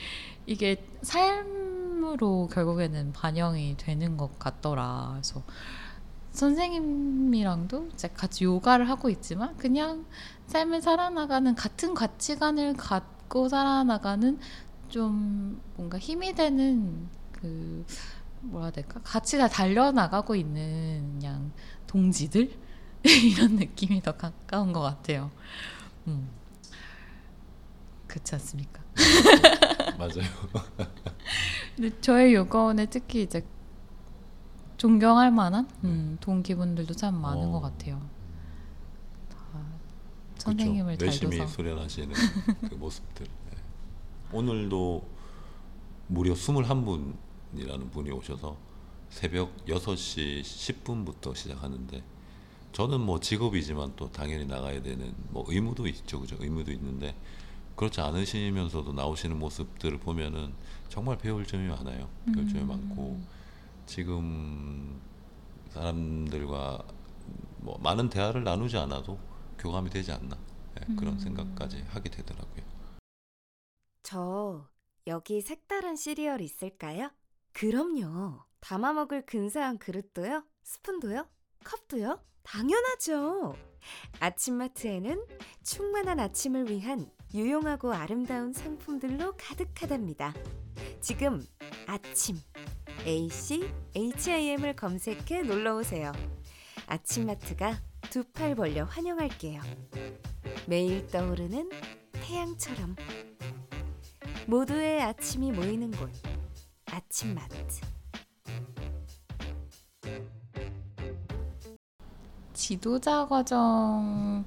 [0.46, 5.10] 이게 삶으로 결국에는 반영이 되는 것 같더라.
[5.12, 5.42] 그래서
[6.34, 10.04] 선생님이랑도 이제 같이 요가를 하고 있지만 그냥
[10.46, 14.38] 삶을 살아나가는 같은 가치관을 갖고 살아나가는
[14.88, 17.86] 좀 뭔가 힘이 되는 그
[18.40, 21.52] 뭐라 해야 될까 같이 다 달려나가고 있는 그냥
[21.86, 22.50] 동지들
[23.04, 25.30] 이런 느낌이 더 가까운 것 같아요.
[26.08, 26.28] 음.
[28.08, 28.82] 그렇지 않습니까?
[29.98, 30.28] 맞아요.
[31.76, 33.44] 근데 저희 요가원에 특히 이제
[34.76, 37.46] 존경할 만한 음, 동기분들도 참 많은 네.
[37.46, 37.50] 어.
[37.52, 38.00] 것 같아요.
[39.28, 39.36] 다
[40.38, 41.10] 선생님을 그쵸.
[41.10, 42.14] 잘 열심히 수련하시는
[42.68, 43.26] 그 모습들.
[43.26, 43.56] 네.
[44.32, 45.06] 오늘도
[46.08, 48.56] 무려 21분이라는 분이 오셔서
[49.08, 52.02] 새벽 6시 10분부터 시작하는데
[52.72, 56.20] 저는 뭐 직업이지만 또 당연히 나가야 되는 뭐 의무도 있죠.
[56.20, 56.36] 그죠?
[56.40, 57.14] 의무도 있는데
[57.76, 60.52] 그렇지 않으시면서도 나오시는 모습들을 보면은
[60.88, 62.08] 정말 배울 점이 많아요.
[62.34, 62.68] 배울 점이 음.
[62.68, 63.20] 많고
[63.86, 65.00] 지금
[65.70, 66.84] 사람들과
[67.58, 69.18] 뭐 많은 대화를 나누지 않아도
[69.58, 70.36] 교감이 되지 않나
[70.80, 71.18] 예, 그런 음.
[71.18, 72.64] 생각까지 하게 되더라고요.
[74.02, 74.68] 저
[75.06, 77.10] 여기 색다른 시리얼 있을까요?
[77.52, 78.42] 그럼요.
[78.60, 80.44] 담아 먹을 근사한 그릇도요?
[80.62, 81.26] 스푼도요?
[81.64, 82.20] 컵도요?
[82.42, 83.54] 당연하죠.
[84.20, 85.26] 아침마트에는
[85.62, 90.34] 충만한 아침을 위한 유용하고 아름다운 상품들로 가득하답니다.
[91.00, 91.44] 지금
[91.86, 92.36] 아침
[93.06, 96.12] AC HIM을 검색해 놀러 오세요.
[96.86, 99.60] 아침마트가 두 팔 벌려 환영할게요.
[100.66, 101.70] 매일 떠오르는
[102.12, 102.96] 태양처럼
[104.46, 106.10] 모두의 아침이 모이는 곳
[106.86, 107.80] 아침마트
[112.52, 114.44] 지도자 과정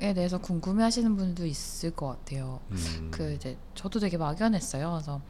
[0.00, 2.60] 에 대해서 궁금해하시는 분도 있을 것 같아요.
[2.70, 4.92] 음, 그 이제 저도 되게 막연했어요.
[4.92, 5.22] 그래서 어,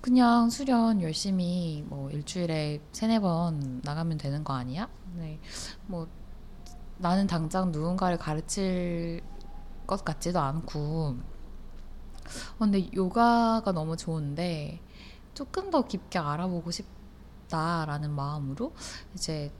[0.00, 4.88] 그냥 수련 열심히 뭐 일주일에 세네 번 나가면 되는 거 아니야?
[5.14, 5.38] 네.
[5.86, 6.08] 뭐
[6.98, 9.22] 나는 당장 누군가를 가르칠
[9.86, 11.16] 것 같지도 않고
[12.54, 14.80] 어, 근데 요가가 너무 좋은데
[15.34, 18.72] 조금 더 깊게 알아보고 싶다라는 마음으로
[19.14, 19.52] 이제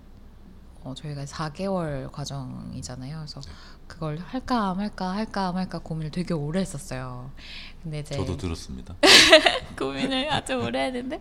[0.84, 3.16] 어, 저희가 4개월 과정이잖아요.
[3.16, 3.40] 그래서
[3.86, 7.30] 그걸 할까 말까 할까 말까 고민을 되게 오래 했었어요.
[7.82, 8.94] 근데 이제 저도 들었습니다.
[9.78, 11.18] 고민을 아주 오래 했는데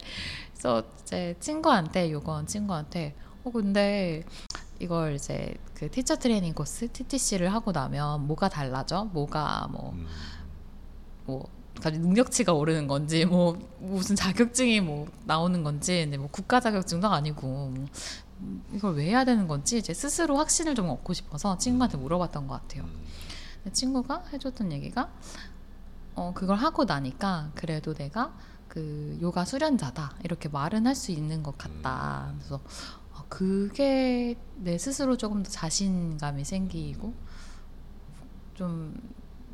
[0.51, 4.25] 그래서 이제 친구한테 요건 친구한테 어 근데
[4.79, 9.05] 이걸 이제 그 티처 트레이닝 코스 TTC를 하고 나면 뭐가 달라져?
[9.05, 10.05] 뭐가 뭐 음,
[11.25, 17.07] 뭐 갑자기 능력치가 오르는 건지 뭐 무슨 자격증이 뭐 나오는 건지 근데 뭐 국가 자격증도
[17.07, 17.85] 아니고 뭐
[18.73, 22.83] 이걸 왜 해야 되는 건지 이제 스스로 확신을 좀 얻고 싶어서 친구한테 물어봤던 것 같아요.
[22.83, 25.09] 음, 친구가 해줬던 얘기가
[26.15, 28.33] 어 그걸 하고 나니까 그래도 내가
[28.67, 32.33] 그 요가 수련자다 이렇게 말은 할 수 있는 것 같다.
[32.37, 32.59] 그래서
[33.13, 37.13] 아, 그게 내 스스로 조금 더 자신감이 생기고
[38.55, 38.95] 좀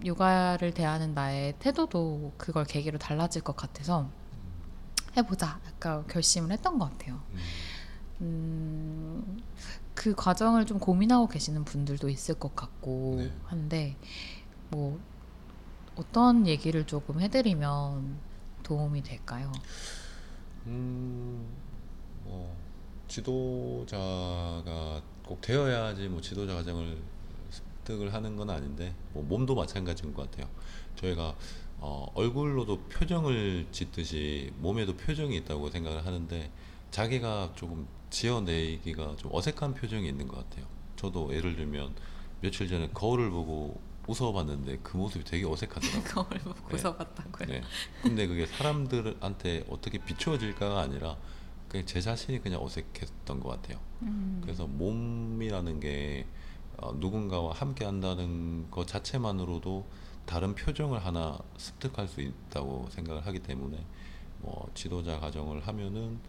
[0.06, 4.10] 요가를 대하는 나의 태도도 그걸 계기로 달라질 것 같아서
[5.18, 7.20] 해보자 약간 결심을 했던 것 같아요.
[8.22, 8.80] 음.
[9.26, 9.44] 음,
[9.94, 13.32] 그 과정을 좀 고민하고 계시는 분들도 있을 것 같고 네.
[13.46, 13.98] 한데
[14.70, 15.00] 뭐
[15.96, 18.18] 어떤 얘기를 조금 해드리면
[18.64, 19.52] 도움이 될까요?
[20.68, 21.46] 음,
[22.24, 22.56] 뭐
[23.08, 26.98] 지도자가 꼭 되어야지 뭐 지도자 과정을
[27.50, 30.50] 습득을 하는 건 아닌데 뭐 몸도 마찬가지인 것 같아요.
[30.96, 31.36] 저희가
[31.82, 36.52] 어, 얼굴로도 표정을 짓듯이 몸에도 표정이 있다고 생각을 하는데
[36.92, 40.66] 자기가 조금 지어내기가 좀 어색한 표정이 있는 것 같아요.
[40.96, 41.94] 저도 예를 들면
[42.42, 46.04] 며칠 전에 거울을 보고 웃어봤는데 그 모습이 되게 어색하더라고요.
[46.14, 46.78] 거울 보고 네.
[46.78, 47.48] 서봤다고요.
[47.48, 47.62] 네.
[48.02, 51.18] 근데 그게 사람들한테 어떻게 비추어질까가 아니라
[51.68, 53.80] 그냥 제 자신이 그냥 어색했던 것 같아요.
[54.02, 56.26] 음, 그래서 몸이라는 게
[56.78, 59.86] 어, 누군가와 함께 한다는 것 자체만으로도
[60.26, 63.78] 다른 표정을 하나 습득할 수 있다고 생각을 하기 때문에
[64.40, 66.20] 뭐 지도자 과정을 하면은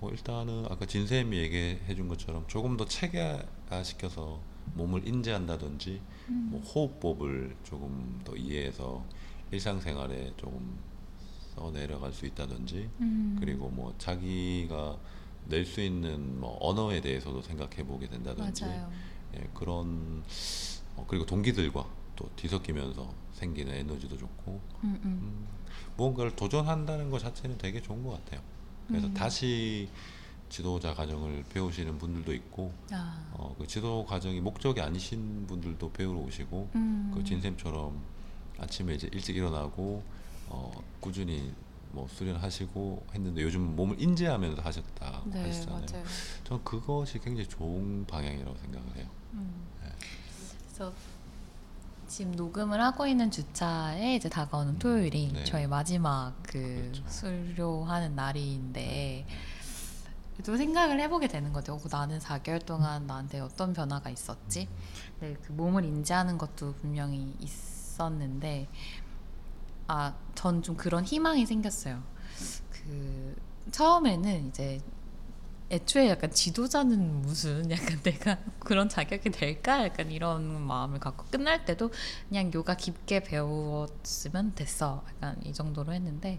[0.00, 4.40] 뭐 일단은 아까 진쌤이 얘기해 준 것처럼 조금 더 체계화 시켜서
[4.74, 6.48] 몸을 인지한다든지 음.
[6.52, 9.04] 뭐 호흡법을 조금 더 이해해서
[9.50, 10.78] 일상생활에 조금
[11.54, 14.98] 써 내려갈 수 있다든지 음, 그리고 뭐 자기가
[15.48, 18.64] 낼 수 있는 뭐 언어에 대해서도 생각해 보게 된다든지.
[19.36, 20.22] 예, 그런
[20.96, 25.00] 어, 그리고 동기들과 또 뒤섞이면서 생기는 에너지도 좋고 음, 음.
[25.04, 25.46] 음,
[25.96, 28.42] 무언가를 도전한다는 것 자체는 되게 좋은 것 같아요.
[28.88, 29.14] 그래서 음.
[29.14, 29.88] 다시
[30.48, 36.70] 지도자 과정을 배우시는 분들도 있고 아, 어, 그 지도 과정이 목적이 아니신 분들도 배우러 오시고
[36.74, 38.00] 음, 그 진쌤처럼
[38.58, 40.02] 아침에 이제 일찍 일어나고
[40.48, 41.52] 어, 꾸준히
[41.92, 45.86] 뭐 수련하시고 했는데 요즘 몸을 인지하면서 하셨다 네, 하시잖아요.
[45.90, 46.04] 맞아요.
[46.44, 49.06] 저는 그것이 굉장히 좋은 방향이라고 생각을 해요.
[49.34, 49.66] 음.
[49.82, 49.90] 네.
[50.66, 50.92] 그래서
[52.08, 55.44] 지금 녹음을 하고 있는 주차에 이제 다가오는 토요일이 네.
[55.44, 57.02] 저희 마지막 그 그렇죠.
[57.08, 59.26] 수료하는 날인데
[60.44, 61.74] 또 생각을 해보게 되는 거죠.
[61.74, 64.68] 어, 나는 4개월 동안 나한테 어떤 변화가 있었지?
[65.20, 68.68] 네, 그 몸을 인지하는 것도 분명히 있었는데
[69.88, 72.02] 아, 전 좀 그런 희망이 생겼어요.
[72.70, 73.36] 그
[73.70, 74.80] 처음에는 이제
[75.70, 81.90] 애초에 약간 지도자는 무슨 약간 내가 그런 자격이 될까 약간 이런 마음을 갖고 끝날 때도
[82.28, 86.38] 그냥 요가 깊게 배웠으면 됐어 약간 이 정도로 했는데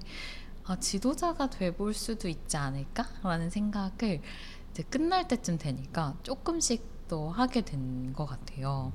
[0.66, 4.22] 아 지도자가 돼볼 수도 있지 않을까라는 생각을
[4.72, 8.92] 이제 끝날 때쯤 되니까 조금씩 또 하게 된 것 같아요.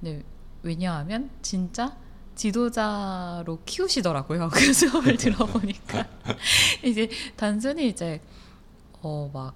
[0.00, 0.22] 근데
[0.62, 1.96] 왜냐하면 진짜
[2.34, 4.48] 지도자로 키우시더라고요.
[4.52, 6.06] 그 수업을 들어보니까
[6.84, 8.20] 이제 단순히 이제
[9.02, 9.54] 어 막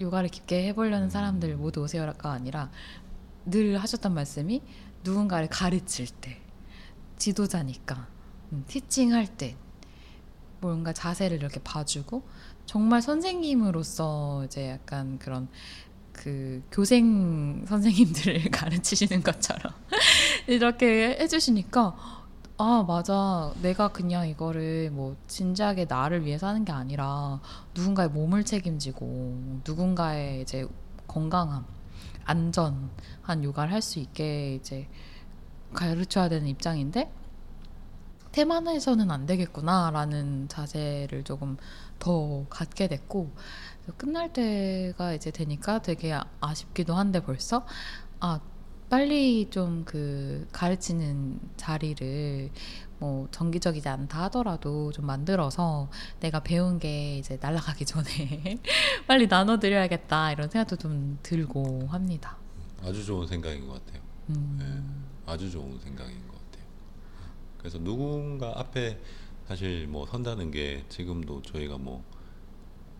[0.00, 2.70] 요가를 깊게 해보려는 사람들 모두 오세요가 아니라
[3.44, 4.62] 늘 하셨던 말씀이
[5.04, 6.40] 누군가를 가르칠 때
[7.16, 8.08] 지도자니까
[8.52, 9.56] 음, 티칭할 때
[10.60, 12.22] 뭔가 자세를 이렇게 봐주고
[12.66, 15.48] 정말 선생님으로서 이제 약간 그런
[16.12, 19.72] 그 교생 선생님들을 가르치시는 것처럼
[20.48, 22.15] 이렇게 해주시니까
[22.58, 23.52] 아 맞아.
[23.60, 27.40] 내가 그냥 이거를 뭐 진지하게 나를 위해서 하는 게 아니라
[27.74, 30.66] 누군가의 몸을 책임지고 누군가의 이제
[31.06, 31.66] 건강함
[32.24, 34.88] 안전한 요가를 할 수 있게 이제
[35.74, 37.12] 가르쳐야 되는 입장인데
[38.32, 41.56] 테마에서는 안 되겠구나라는 자세를 조금
[41.98, 43.30] 더 갖게 됐고
[43.96, 47.66] 끝날 때가 이제 되니까 되게 아- 아쉽기도 한데 벌써?
[48.20, 48.40] 아
[48.88, 52.50] 빨리 좀 그 가르치는 자리를
[52.98, 58.58] 뭐 정기적이지 않다 하더라도 좀 만들어서 내가 배운 게 이제 날아가기 전에
[59.06, 62.36] 빨리 나눠드려야겠다 이런 생각도 좀 들고 합니다.
[62.82, 64.02] 아주 좋은 생각인 것 같아요.
[64.30, 64.56] 음.
[64.58, 66.64] 네, 아주 좋은 생각인 것 같아요.
[67.58, 68.98] 그래서 누군가 앞에
[69.48, 72.02] 사실 뭐 선다는 게 지금도 저희가 뭐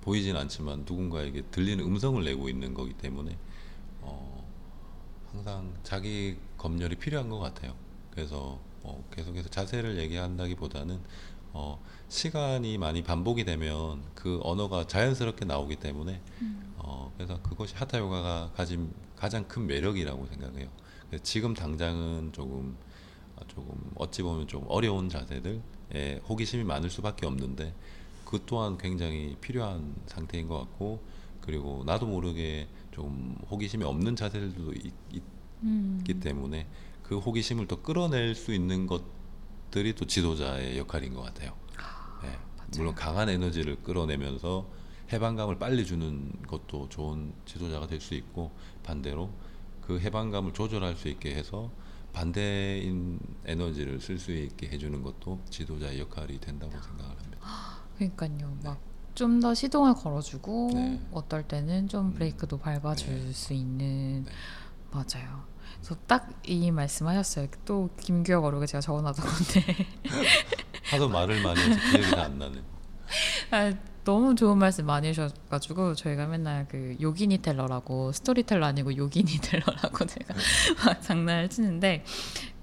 [0.02, 3.36] 보이진 않지만 누군가에게 들리는 음성을 내고 있는 거기 때문에 어,
[5.36, 7.74] 항상 자기 검열이 필요한 것 같아요.
[8.10, 10.98] 그래서 어, 계속해서 자세를 얘기한다기보다는
[11.52, 16.22] 어, 시간이 많이 반복이 되면 그 언어가 자연스럽게 나오기 때문에
[16.78, 20.68] 어, 그래서 그것이 하타 요가가 가진 가장 큰 매력이라고 생각해요.
[21.22, 22.74] 지금 당장은 조금
[23.36, 27.74] 어, 조금 어찌 보면 좀 어려운 자세들에 호기심이 많을 수밖에 없는데
[28.24, 30.98] 그 또한 굉장히 필요한 상태인 것 같고
[31.42, 35.22] 그리고 나도 모르게 좀 호기심이 없는 자세들도 있,
[35.62, 35.98] 음.
[35.98, 36.66] 있기 때문에
[37.02, 41.54] 그 호기심을 또 끌어낼 수 있는 것들이 또 지도자의 역할인 것 같아요.
[42.22, 42.38] 네.
[42.78, 44.66] 물론 강한 에너지를 끌어내면서
[45.12, 48.50] 해방감을 빨리 주는 것도 좋은 지도자가 될 수 있고
[48.82, 49.30] 반대로
[49.82, 51.70] 그 해방감을 조절할 수 있게 해서
[52.14, 57.38] 반대인 에너지를 쓸 수 있게 해주는 것도 지도자의 역할이 된다고 생각을 합니다.
[57.98, 58.56] 그러니까요.
[58.64, 58.80] 막
[59.16, 61.00] 좀 더 시동을 걸어주고 네.
[61.10, 62.12] 어떨 때는 좀 음.
[62.14, 63.32] 브레이크도 밟아줄 네.
[63.32, 64.30] 수 있는 네.
[64.92, 65.44] 맞아요.
[65.80, 67.48] 그래서 딱 이 말씀하셨어요.
[67.64, 69.86] 또 김규혁 어록에 제가 적어놨던 건데
[70.90, 72.62] 하도 말을 많이 해서 기억이 다 안 나는.
[73.50, 73.72] 아,
[74.04, 80.34] 너무 좋은 말씀 많이 해주셔가지고 저희가 맨날 그 yogini teller라고 스토리텔러 아니고 yogini teller라고 제가
[80.86, 82.04] 막 장난을 치는데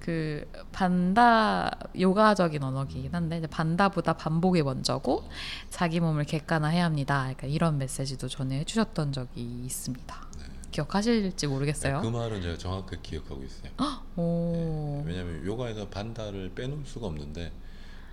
[0.04, 5.24] 그 반다 요가적인 언어이긴 한데 반다보다 반복이 먼저고
[5.70, 7.30] 자기 몸을 객관화해야 합니다.
[7.30, 10.28] 약간 이런 메시지도 전에 해주셨던 적이 있습니다.
[10.72, 12.02] 기억하실지 모르겠어요.
[12.02, 13.72] 그 말은 제가 정확하게 기억하고 있어요.
[14.18, 17.54] 오, 왜냐하면 요가에서 반다를 빼놓을 수가 없는데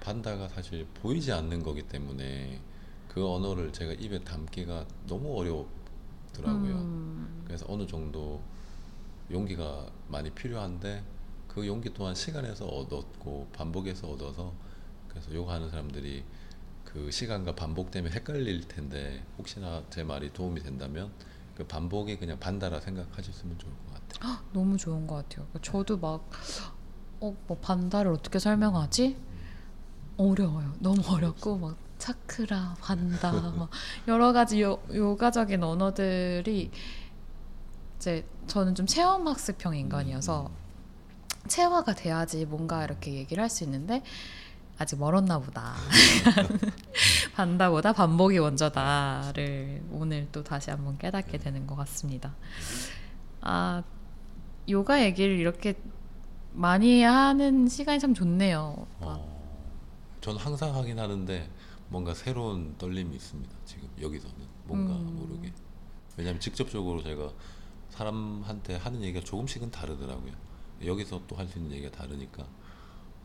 [0.00, 2.60] 반다가 사실 보이지 않는 거기 때문에
[3.08, 6.74] 그 언어를 제가 입에 담기가 너무 어렵더라고요.
[6.76, 8.40] 음, 그래서 어느 정도
[9.32, 11.02] 용기가 많이 필요한데
[11.54, 14.52] 그 용기 또한 시간에서 얻었고 반복해서 얻어서
[15.08, 16.22] 그래서 요가 하는 사람들이
[16.84, 21.10] 그 시간과 반복 때문에 헷갈릴 텐데 혹시나 제 말이 도움이 된다면
[21.56, 24.38] 그 반복이 그냥 반다라 생각하셨으면 좋을 것 같아요.
[24.52, 25.46] 너무 좋은 것 같아요.
[25.60, 26.30] 저도 막,
[27.20, 29.16] 어, 뭐 반다를 어떻게 설명하지?
[30.16, 30.72] 어려워요.
[30.78, 33.70] 너무 어렵고, 막, 차크라, 반다, 막,
[34.08, 36.70] 여러 가지 요, 요가적인 언어들이,
[37.96, 40.50] 이제, 저는 좀 체험학습형 인간이어서,
[41.48, 44.02] 체화가 돼야지 뭔가 이렇게 얘기를 할 수 있는데,
[44.78, 45.74] 아직 멀었나 보다.
[47.34, 52.34] 반다보다 반복이 먼저다를 오늘 또 다시 한번 깨닫게 되는 것 같습니다.
[53.42, 53.82] 아,
[54.68, 55.74] 요가 얘기를 이렇게
[56.52, 58.86] 많이 하는 시간이 참 좋네요.
[59.00, 59.40] 막, 어,
[60.20, 61.50] 저는 항상 하긴 하는데
[61.88, 63.54] 뭔가 새로운 떨림이 있습니다.
[63.64, 65.16] 지금 여기서는 뭔가 음.
[65.16, 65.52] 모르게
[66.16, 67.30] 왜냐하면 직접적으로 제가
[67.90, 70.32] 사람한테 하는 얘기가 조금씩은 다르더라고요.
[70.84, 72.46] 여기서 또 할 수 있는 얘기가 다르니까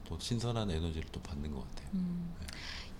[0.06, 1.90] 또 신선한 에너지를 또 받는 것 같아요.
[1.96, 2.34] 음.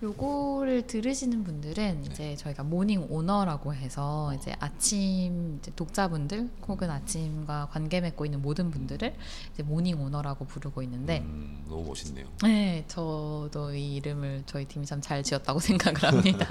[0.02, 2.08] 요거를 들으시는 분들은 네.
[2.10, 8.70] 이제 저희가 모닝 오너라고 해서 이제 아침 이제 독자분들 혹은 아침과 관계 맺고 있는 모든
[8.70, 9.16] 분들을
[9.54, 12.26] 이제 morning owner라고 부르고 있는데 음, 너무 멋있네요.
[12.42, 16.46] 네, 저도 이 이름을 저희 팀이 참 잘 지었다고 생각을 합니다.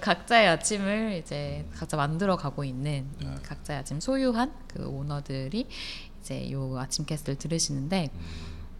[0.00, 3.42] 각자의 아침을 이제 각자 만들어 가고 있는 음, 네.
[3.42, 5.66] 각자의 아침 소유한 그 오너들이
[6.20, 8.10] 이제 요 아침 캐스트를 들으시는데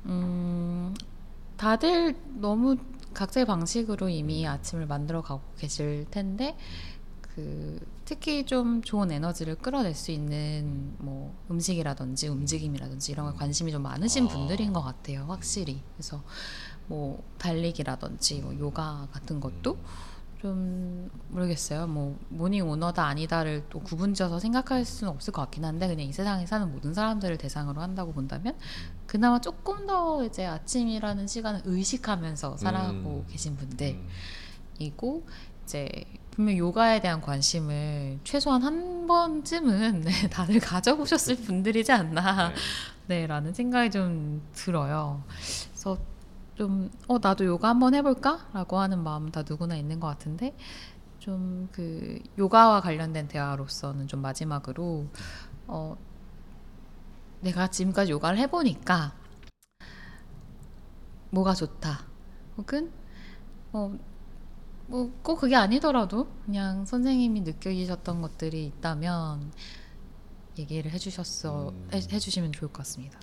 [0.06, 0.94] 음, 음,
[1.56, 2.76] 다들 너무
[3.14, 6.56] 각자의 방식으로 이미 아침을 만들어 가고 계실 텐데
[7.20, 13.82] 그 특히 좀 좋은 에너지를 끌어낼 수 있는 뭐 음식이라든지 움직임이라든지 이런 걸 관심이 좀
[13.82, 14.28] 많으신 아.
[14.28, 15.82] 분들인 것 같아요 확실히.
[15.94, 16.22] 그래서
[16.86, 19.76] 뭐 달리기라든지 뭐 요가 같은 것도
[20.40, 21.86] 좀 모르겠어요.
[21.88, 26.46] 뭐 morning owner다 아니다를 또 구분지어서 생각할 수는 없을 것 같긴 한데 그냥 이 세상에
[26.46, 28.56] 사는 모든 사람들을 대상으로 한다고 본다면
[29.06, 33.26] 그나마 조금 더 이제 아침이라는 시간을 의식하면서 살아가고 음.
[33.28, 33.96] 계신 음,
[34.76, 35.26] 분들이고
[35.64, 35.88] 이제
[36.30, 42.54] 분명 요가에 대한 관심을 최소한 한 번쯤은 네, 다들 가져보셨을 분들이지 않나 네.
[43.08, 45.24] 네 라는 생각이 좀 들어요.
[45.70, 45.98] 그래서
[46.58, 50.56] 좀 어 나도 요가 한번 해볼까 라고 하는 마음 다 누구나 있는 것 같은데
[51.20, 55.06] 좀 그 요가와 관련된 대화로서는 좀 마지막으로
[55.68, 55.96] 어
[57.40, 59.14] 내가 지금까지 요가를 해보니까
[61.30, 62.06] 뭐가 좋다
[62.56, 62.90] 혹은
[64.88, 69.52] 뭐꼭 그게 아니더라도 그냥 선생님이 느껴지셨던 것들이 있다면
[70.58, 71.88] 얘기를 해주셨어 음.
[71.92, 73.18] 해, 해주시면 좋을 것 같습니다.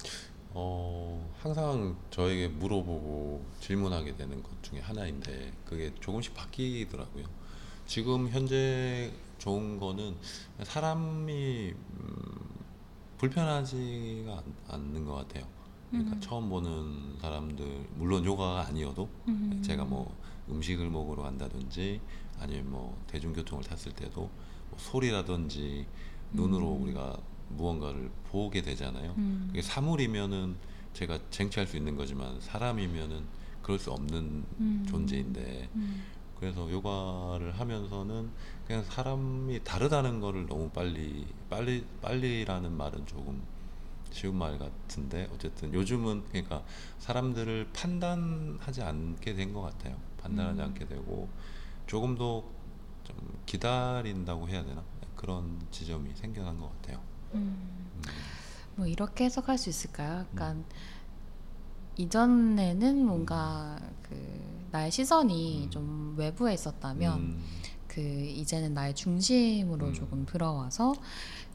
[0.58, 7.26] 어, 항상 저에게 물어보고 질문하게 되는 것 중에 하나인데 그게 조금씩 바뀌더라고요.
[7.86, 10.16] 지금 현재 좋은 거는
[10.64, 12.50] 사람이 음,
[13.18, 15.46] 불편하지가 않, 않는 것 같아요.
[15.92, 16.22] 그러니까 음.
[16.22, 19.62] 처음 보는 사람들 물론 요가가 아니어도 음.
[19.62, 20.16] 제가 뭐
[20.50, 22.00] 음식을 먹으러 간다든지
[22.40, 25.86] 아니면 뭐 대중교통을 탔을 때도 뭐 소리라든지
[26.32, 26.84] 눈으로 음.
[26.84, 27.18] 우리가
[27.50, 29.14] 무언가를 보게 되잖아요.
[29.18, 29.46] 음.
[29.48, 30.56] 그게 사물이면은
[30.94, 33.26] 제가 쟁취할 수 있는 거지만 사람이면은
[33.62, 34.86] 그럴 수 없는 음.
[34.88, 36.04] 존재인데 음.
[36.40, 38.30] 그래서 요가를 하면서는
[38.68, 43.42] 그냥 사람이 다르다는 거를 너무 빨리 빨리 빨리라는 말은 조금
[44.12, 46.64] 쉬운 말 같은데 어쨌든 요즘은 그러니까
[47.00, 49.98] 사람들을 판단하지 않게 된 것 같아요.
[50.22, 50.66] 판단하지 음.
[50.66, 51.30] 않게 되고
[51.88, 52.44] 조금 더
[53.06, 53.16] 좀
[53.46, 54.84] 기다린다고 해야 되나
[55.16, 57.00] 그런 지점이 생겨난 것 같아요.
[57.36, 57.58] 음.
[57.96, 58.02] 음.
[58.76, 60.26] 뭐 이렇게 해석할 수 있을까요?
[60.32, 60.66] 약간
[61.98, 65.70] 이전에는 뭔가 그 나의 시선이 음.
[65.70, 67.44] 좀 외부에 있었다면 음.
[67.88, 69.94] 그 이제는 나의 중심으로 음.
[69.94, 70.94] 조금 들어와서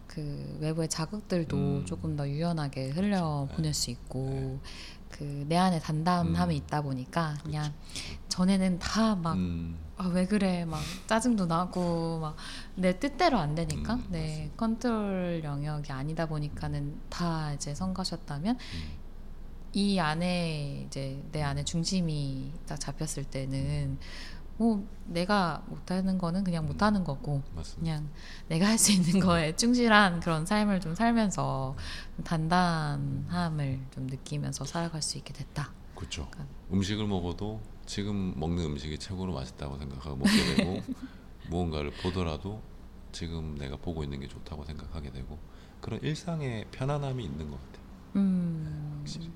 [0.06, 1.84] 그 외부의 자극들도 음.
[1.84, 3.54] 조금 더 유연하게 흘려 네.
[3.54, 4.60] 보낼 수 있고 네.
[5.10, 6.56] 그 내 안에 단단함이 음.
[6.64, 7.72] 있다 보니까 그냥
[8.28, 9.78] 전에는 다막 음.
[9.96, 12.36] 아, 왜 그래 막 짜증도 나고 막
[12.76, 14.56] 내 뜻대로 안 되니까 음, 내 맞습니다.
[14.56, 19.00] 컨트롤 영역이 아니다 보니까는 다 이제 성가셨다면 음.
[19.72, 23.98] 이 안에 이제 내 안에 중심이 딱 잡혔을 때는
[24.60, 27.80] 뭐 내가 못하는 거는 그냥 못하는 거고 맞습니다.
[27.80, 28.10] 그냥
[28.48, 31.74] 내가 할 수 있는 거에 충실한 그런 삶을 좀 살면서
[32.16, 35.72] 좀 단단함을 좀 느끼면서 살아갈 수 있게 됐다.
[35.94, 36.22] 그렇죠.
[36.32, 36.46] 약간.
[36.70, 40.82] 음식을 먹어도 지금 먹는 음식이 최고로 맛있다고 생각하고 먹게 되고
[41.48, 42.60] 무언가를 보더라도
[43.12, 45.38] 지금 내가 보고 있는 게 좋다고 생각하게 되고
[45.80, 47.84] 그런 일상의 편안함이 있는 것 같아요.
[48.16, 48.96] 음.
[48.98, 49.30] 확실히.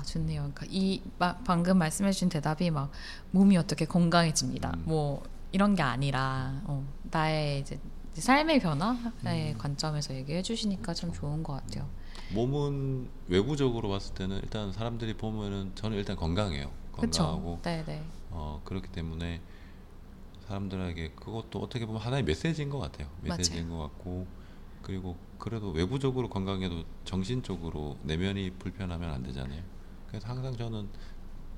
[0.00, 0.50] 아 좋네요.
[0.54, 2.90] 그러니까 이막 방금 말씀해주신 대답이 막
[3.32, 4.72] 몸이 어떻게 건강해집니다.
[4.76, 4.82] 음.
[4.86, 5.22] 뭐
[5.52, 7.78] 이런 게 아니라 어, 나의 이제
[8.14, 9.58] 삶의 변화의 음.
[9.58, 11.88] 관점에서 얘기해 주시니까 참 좋은 것 같아요.
[12.32, 16.70] 몸은 외부적으로 봤을 때는 일단 사람들이 보면은 저는 일단 건강해요.
[16.92, 17.84] 건강하고 그렇죠.
[17.84, 18.02] 네네.
[18.30, 19.40] 어, 그렇기 때문에
[20.46, 23.08] 사람들에게 그것도 어떻게 보면 하나의 메시지인 것 같아요.
[23.22, 24.26] 메시지인 것 같고
[24.82, 29.62] 그리고 그래도 외부적으로 건강해도 정신적으로 내면이 불편하면 안 되잖아요.
[30.10, 30.88] 그래서 항상 저는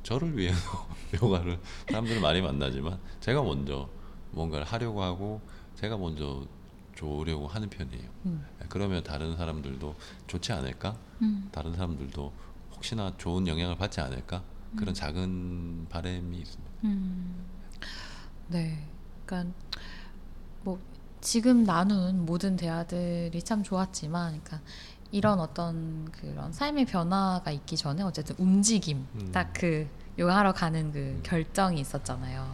[0.03, 0.87] 저를 위해서
[1.21, 3.89] 요가를 사람들을 많이 만나지만 제가 먼저
[4.33, 5.41] 뭔가를 하려고 하고
[5.75, 6.47] 제가 먼저
[6.95, 8.09] 좋으려고 하는 편이에요.
[8.27, 8.47] 음.
[8.69, 9.95] 그러면 다른 사람들도
[10.27, 10.99] 좋지 않을까?
[11.23, 11.49] 음.
[11.51, 12.33] 다른 사람들도
[12.75, 14.43] 혹시나 좋은 영향을 받지 않을까?
[14.77, 14.95] 그런 음.
[14.95, 16.73] 작은 바람이 있습니다.
[16.85, 17.45] 음.
[18.49, 18.87] 네.
[19.25, 19.55] 그러니까
[20.63, 20.79] 뭐
[21.21, 24.61] 지금 나눈 모든 대화들이 참 좋았지만, 그러니까
[25.13, 29.31] 이런 어떤 그런 삶의 변화가 있기 전에 어쨌든 움직임 음.
[29.31, 29.87] 딱그
[30.19, 31.21] 요가하러 가는 그 음.
[31.23, 32.51] 결정이 있었잖아요.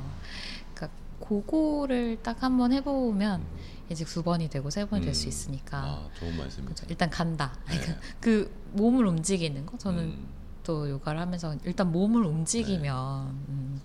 [0.74, 3.46] 그러니까 그거를 딱 한번 해보면 음.
[3.90, 5.28] 이제 두 번이 되고 세 번이 될수 음.
[5.28, 6.66] 있으니까 아 좋은 말씀이세요.
[6.66, 6.86] 그죠.
[6.88, 7.56] 일단 간다.
[7.68, 7.76] 네.
[8.20, 10.28] 그 몸을 움직이는 거 저는 음,
[10.64, 13.80] 또 요가를 하면서 일단 몸을 움직이면 음,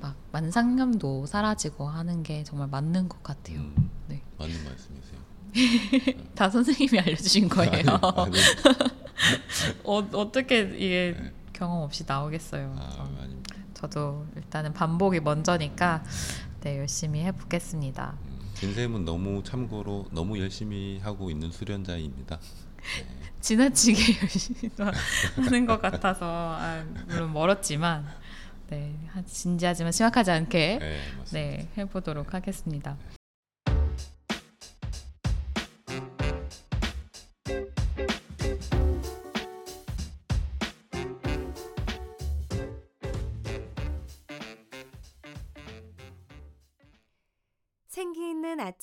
[0.00, 3.58] 막 만상염도 사라지고 하는 게 정말 맞는 것 같아요.
[3.58, 4.22] 음, 네.
[4.38, 5.33] 맞는 말씀이세요.
[6.34, 7.72] 다 선생님이 알려주신 거예요.
[7.72, 8.38] 아니, 아니,
[9.84, 11.32] 어, 어떻게 이게 네.
[11.52, 12.74] 경험 없이 나오겠어요.
[12.78, 13.28] 아, 어.
[13.74, 16.04] 저도 일단은 반복이 먼저니까
[16.60, 18.16] 네 열심히 해보겠습니다.
[18.24, 22.38] 음, 진쌤은 너무 참고로 너무 열심히 하고 있는 수련자입니다.
[23.40, 24.70] 지나치게 열심히
[25.36, 28.06] 하는 것 같아서 아, 물론 멀었지만
[28.70, 31.00] 네 한- 진지하지만 심각하지 않게 네.
[31.32, 32.96] 네 해보도록 하겠습니다.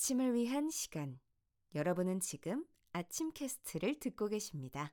[0.02, 1.20] 아침을 위한 시간.
[1.76, 4.90] 여러분은 지금 아침 캐스트를 듣고 계십니다.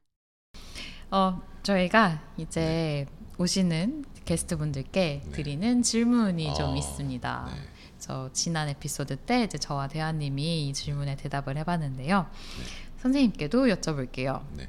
[1.10, 3.08] 어 저희가 이제
[3.40, 5.32] 오시는 게스트분들께 네.
[5.32, 7.52] 드리는 질문이 좀 아, 있습니다.
[7.52, 7.62] 네.
[7.98, 12.28] 저 지난 에피소드 때 이제 저와 대한님이 이 질문에 대답을 해봤는데요.
[12.30, 13.00] 네.
[13.02, 14.46] 선생님께도 여쭤볼게요.
[14.56, 14.68] 네.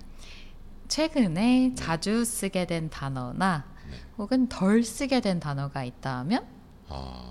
[0.88, 3.98] 최근에 자주 쓰게 된 단어나 네.
[4.16, 6.46] 혹은 덜 쓰게 된 단어가 있다면?
[6.88, 7.30] 아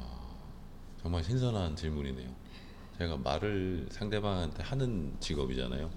[1.02, 2.49] 정말 신선한 질문이네요.
[3.00, 5.90] 제가 말을 상대방한테 하는 직업이잖아요.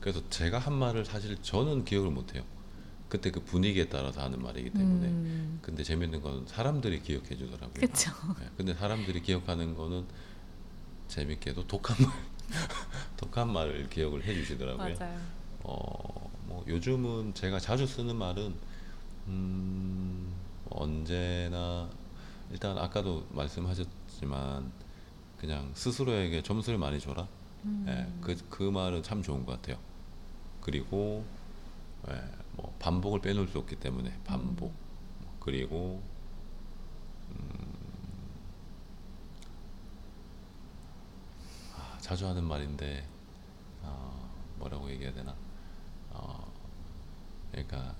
[0.00, 2.42] 그래서 제가 한 말을 사실 저는 기억을 못해요.
[3.10, 5.06] 그때 그 분위기에 따라서 하는 말이기 때문에.
[5.06, 7.74] 음, 근데 재밌는 건 사람들이 기억해 주더라고요.
[7.74, 8.10] 그쵸.
[8.40, 10.06] 네, 근데 사람들이 기억하는 거는
[11.08, 12.12] 재밌게도 독한 말,
[13.18, 14.96] 독한 말을 기억을 해 주시더라고요.
[14.98, 15.20] 맞아요.
[15.62, 18.54] 어, 뭐 요즘은 제가 자주 쓰는 말은
[19.28, 20.32] 음,
[20.70, 21.88] 언제나
[22.50, 24.72] 일단 아까도 말씀하셨지만
[25.38, 27.28] 그냥 스스로에게 점수를 많이 줘라.
[27.64, 29.78] 음, 예, 그, 그 말은 참 좋은 것 같아요.
[30.60, 31.24] 그리고
[32.08, 32.22] 예,
[32.52, 34.72] 뭐 반복을 빼놓을 수 없기 때문에 반복.
[35.40, 36.02] 그리고
[37.30, 37.74] 음,
[41.76, 43.06] 아, 자주 하는 말인데
[43.82, 45.34] 어, 뭐라고 얘기해야 되나?
[46.10, 46.50] 어,
[47.50, 47.94] 그러니까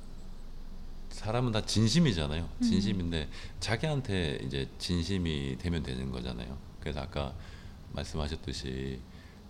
[1.11, 2.49] 사람은 다 진심이잖아요.
[2.63, 3.29] 진심인데
[3.61, 6.66] 자기한테 이제 진심이 되면 되는 거잖아요.
[6.87, 7.35] 그래서 아까
[7.95, 9.01] 말씀하셨듯이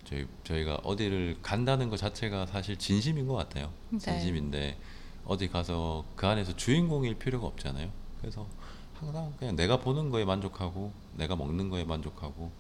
[0.05, 3.71] 저희 저희가 어디를 간다는 것 자체가 사실 진심인 것 같아요.
[3.91, 3.99] 네.
[3.99, 4.79] 진심인데
[5.27, 7.91] 어디 가서 그 안에서 주인공일 필요가 없잖아요.
[8.21, 8.47] 그래서
[8.95, 12.51] 항상 그냥 내가 보는 거에 만족하고 내가 먹는 거에 만족하고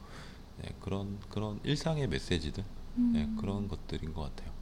[0.62, 2.62] 네, 그런 그런 일상의 메시지들
[2.96, 3.38] 네, 음.
[3.40, 4.52] 그런 것들인 것 같아요.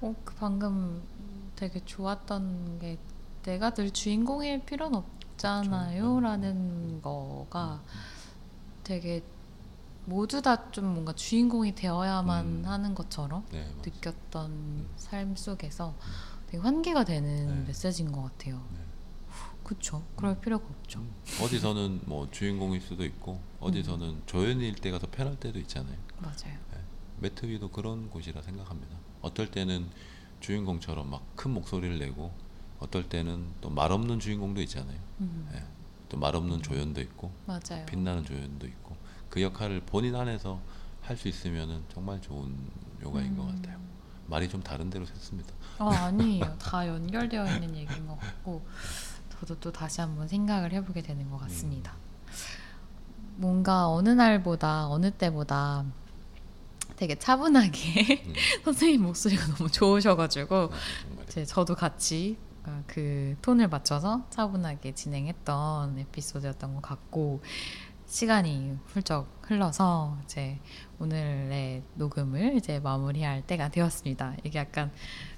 [0.00, 1.02] 어, 그 방금
[1.56, 2.96] 되게 좋았던 게
[3.42, 6.20] 내가 늘 주인공일 필요는 없잖아요 그렇죠.
[6.20, 7.82] 라는 거가
[8.82, 9.22] 되게
[10.04, 12.62] 모두 다 좀 뭔가 주인공이 되어야만 음.
[12.66, 13.70] 하는 것처럼 네.
[13.84, 15.94] 느꼈던 삶 속에서
[16.46, 17.64] 되게 환기가 되는 네.
[17.68, 18.60] 메시지인 것 같아요.
[18.72, 18.78] 네.
[19.64, 20.02] 그쵸.
[20.16, 20.98] 그럴 필요가 없죠.
[21.00, 25.96] 음, 어디서는 뭐 주인공일 수도 있고 어디서는 조연일 때가 더 편할 때도 있잖아요.
[26.18, 26.58] 맞아요.
[27.20, 28.96] 매트 위도 그런 곳이라 생각합니다.
[29.20, 29.88] 어떨 때는
[30.40, 32.32] 주인공처럼 막 큰 목소리를 내고
[32.80, 34.98] 어떨 때는 또 말 없는 주인공도 있잖아요.
[35.20, 35.62] 음, 예.
[36.08, 37.86] 또말 없는 조연도 있고 맞아요.
[37.86, 38.96] 빛나는 조연도 있고
[39.32, 40.60] 그 역할을 본인 안에서
[41.00, 42.54] 할 수 있으면은 정말 좋은
[43.02, 43.56] 요가인 것 음.
[43.56, 43.78] 같아요.
[44.26, 45.48] 말이 좀 다른 데로 샜습니다.
[45.78, 46.56] 어, 아니에요.
[46.60, 48.64] 다 연결되어 있는 얘기인 것 같고
[49.40, 51.94] 저도 또 다시 한번 생각을 해보게 되는 것 같습니다.
[53.36, 55.84] 뭔가 어느 날보다 어느 때보다
[56.96, 58.32] 되게 차분하게 음,
[58.64, 60.70] 선생님 목소리가 너무 좋으셔가지고
[61.08, 67.42] 정말 이제 저도 같이 어, 그 톤을 맞춰서 차분하게 진행했던 에피소드였던 것 같고
[68.12, 70.58] 시간이 훌쩍 흘러서 이제
[70.98, 74.36] 오늘의 녹음을 이제 마무리할 때가 되었습니다.
[74.44, 74.92] 이게 약간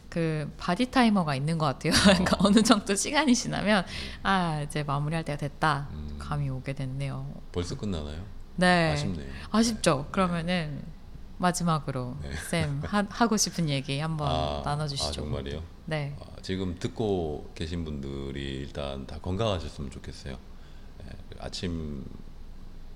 [0.09, 1.93] 그 body timer가 있는 것 같아요.
[2.03, 3.87] 그러니까 어느 정도 시간이 지나면
[4.25, 6.17] 아 이제 마무리할 때가 됐다 음.
[6.19, 7.33] 감이 오게 됐네요.
[7.53, 8.21] 벌써 끝나나요?
[8.57, 9.31] 네, 아쉽네요.
[9.53, 10.09] 아쉽죠.
[10.11, 10.83] 그러면은
[11.39, 12.33] 마지막으로 네.
[12.51, 15.09] 쌤 하, 하고 싶은 얘기 한번 아, 나눠주시죠.
[15.11, 15.63] 아, 정말이요?
[15.85, 16.17] 네.
[16.21, 20.33] 아, 지금 듣고 계신 분들이 일단 다 건강하셨으면 좋겠어요.
[21.05, 22.05] 예, 그 아침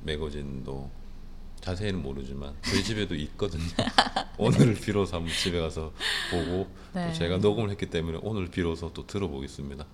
[0.03, 0.90] 매거진도
[1.61, 3.64] 자세히는 모르지만 저희 집에도 있거든요.
[4.38, 5.92] 오늘 비로소 한번 집에 가서
[6.30, 7.09] 보고 네.
[7.09, 9.84] 또 제가 녹음을 했기 때문에 오늘 비로소 또 들어보겠습니다.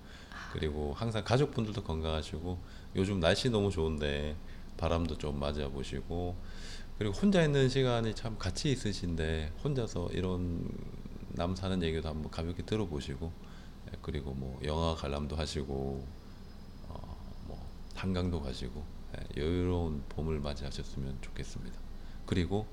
[0.53, 2.59] 그리고 항상 가족분들도 건강하시고
[2.95, 4.35] 요즘 날씨 너무 좋은데
[4.77, 6.35] 바람도 좀 맞아 보시고
[6.97, 10.69] 그리고 혼자 있는 시간이 참 같이 있으신데 혼자서 이런
[11.33, 13.31] 남 사는 얘기도 한번 가볍게 들어보시고
[13.91, 16.07] 예, 그리고 뭐 영화 관람도 하시고
[16.87, 18.94] 어, 한강도 가시고 예,
[19.37, 21.77] 여유로운 봄을 맞이하셨으면 좋겠습니다.
[22.25, 22.65] 그리고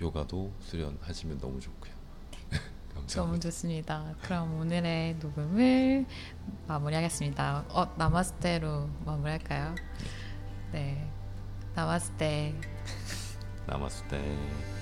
[0.00, 1.92] 요가도 수련하시면 너무 좋고요.
[2.94, 3.16] 감사합니다.
[3.16, 4.14] 너무 좋습니다.
[4.22, 6.06] 그럼 오늘의 녹음을
[6.66, 7.64] 마무리하겠습니다.
[7.68, 9.74] 어, 나마스테로 마무리할까요?
[10.72, 11.10] 네.
[11.74, 12.54] 나마스테.
[13.66, 14.79] 나마스테.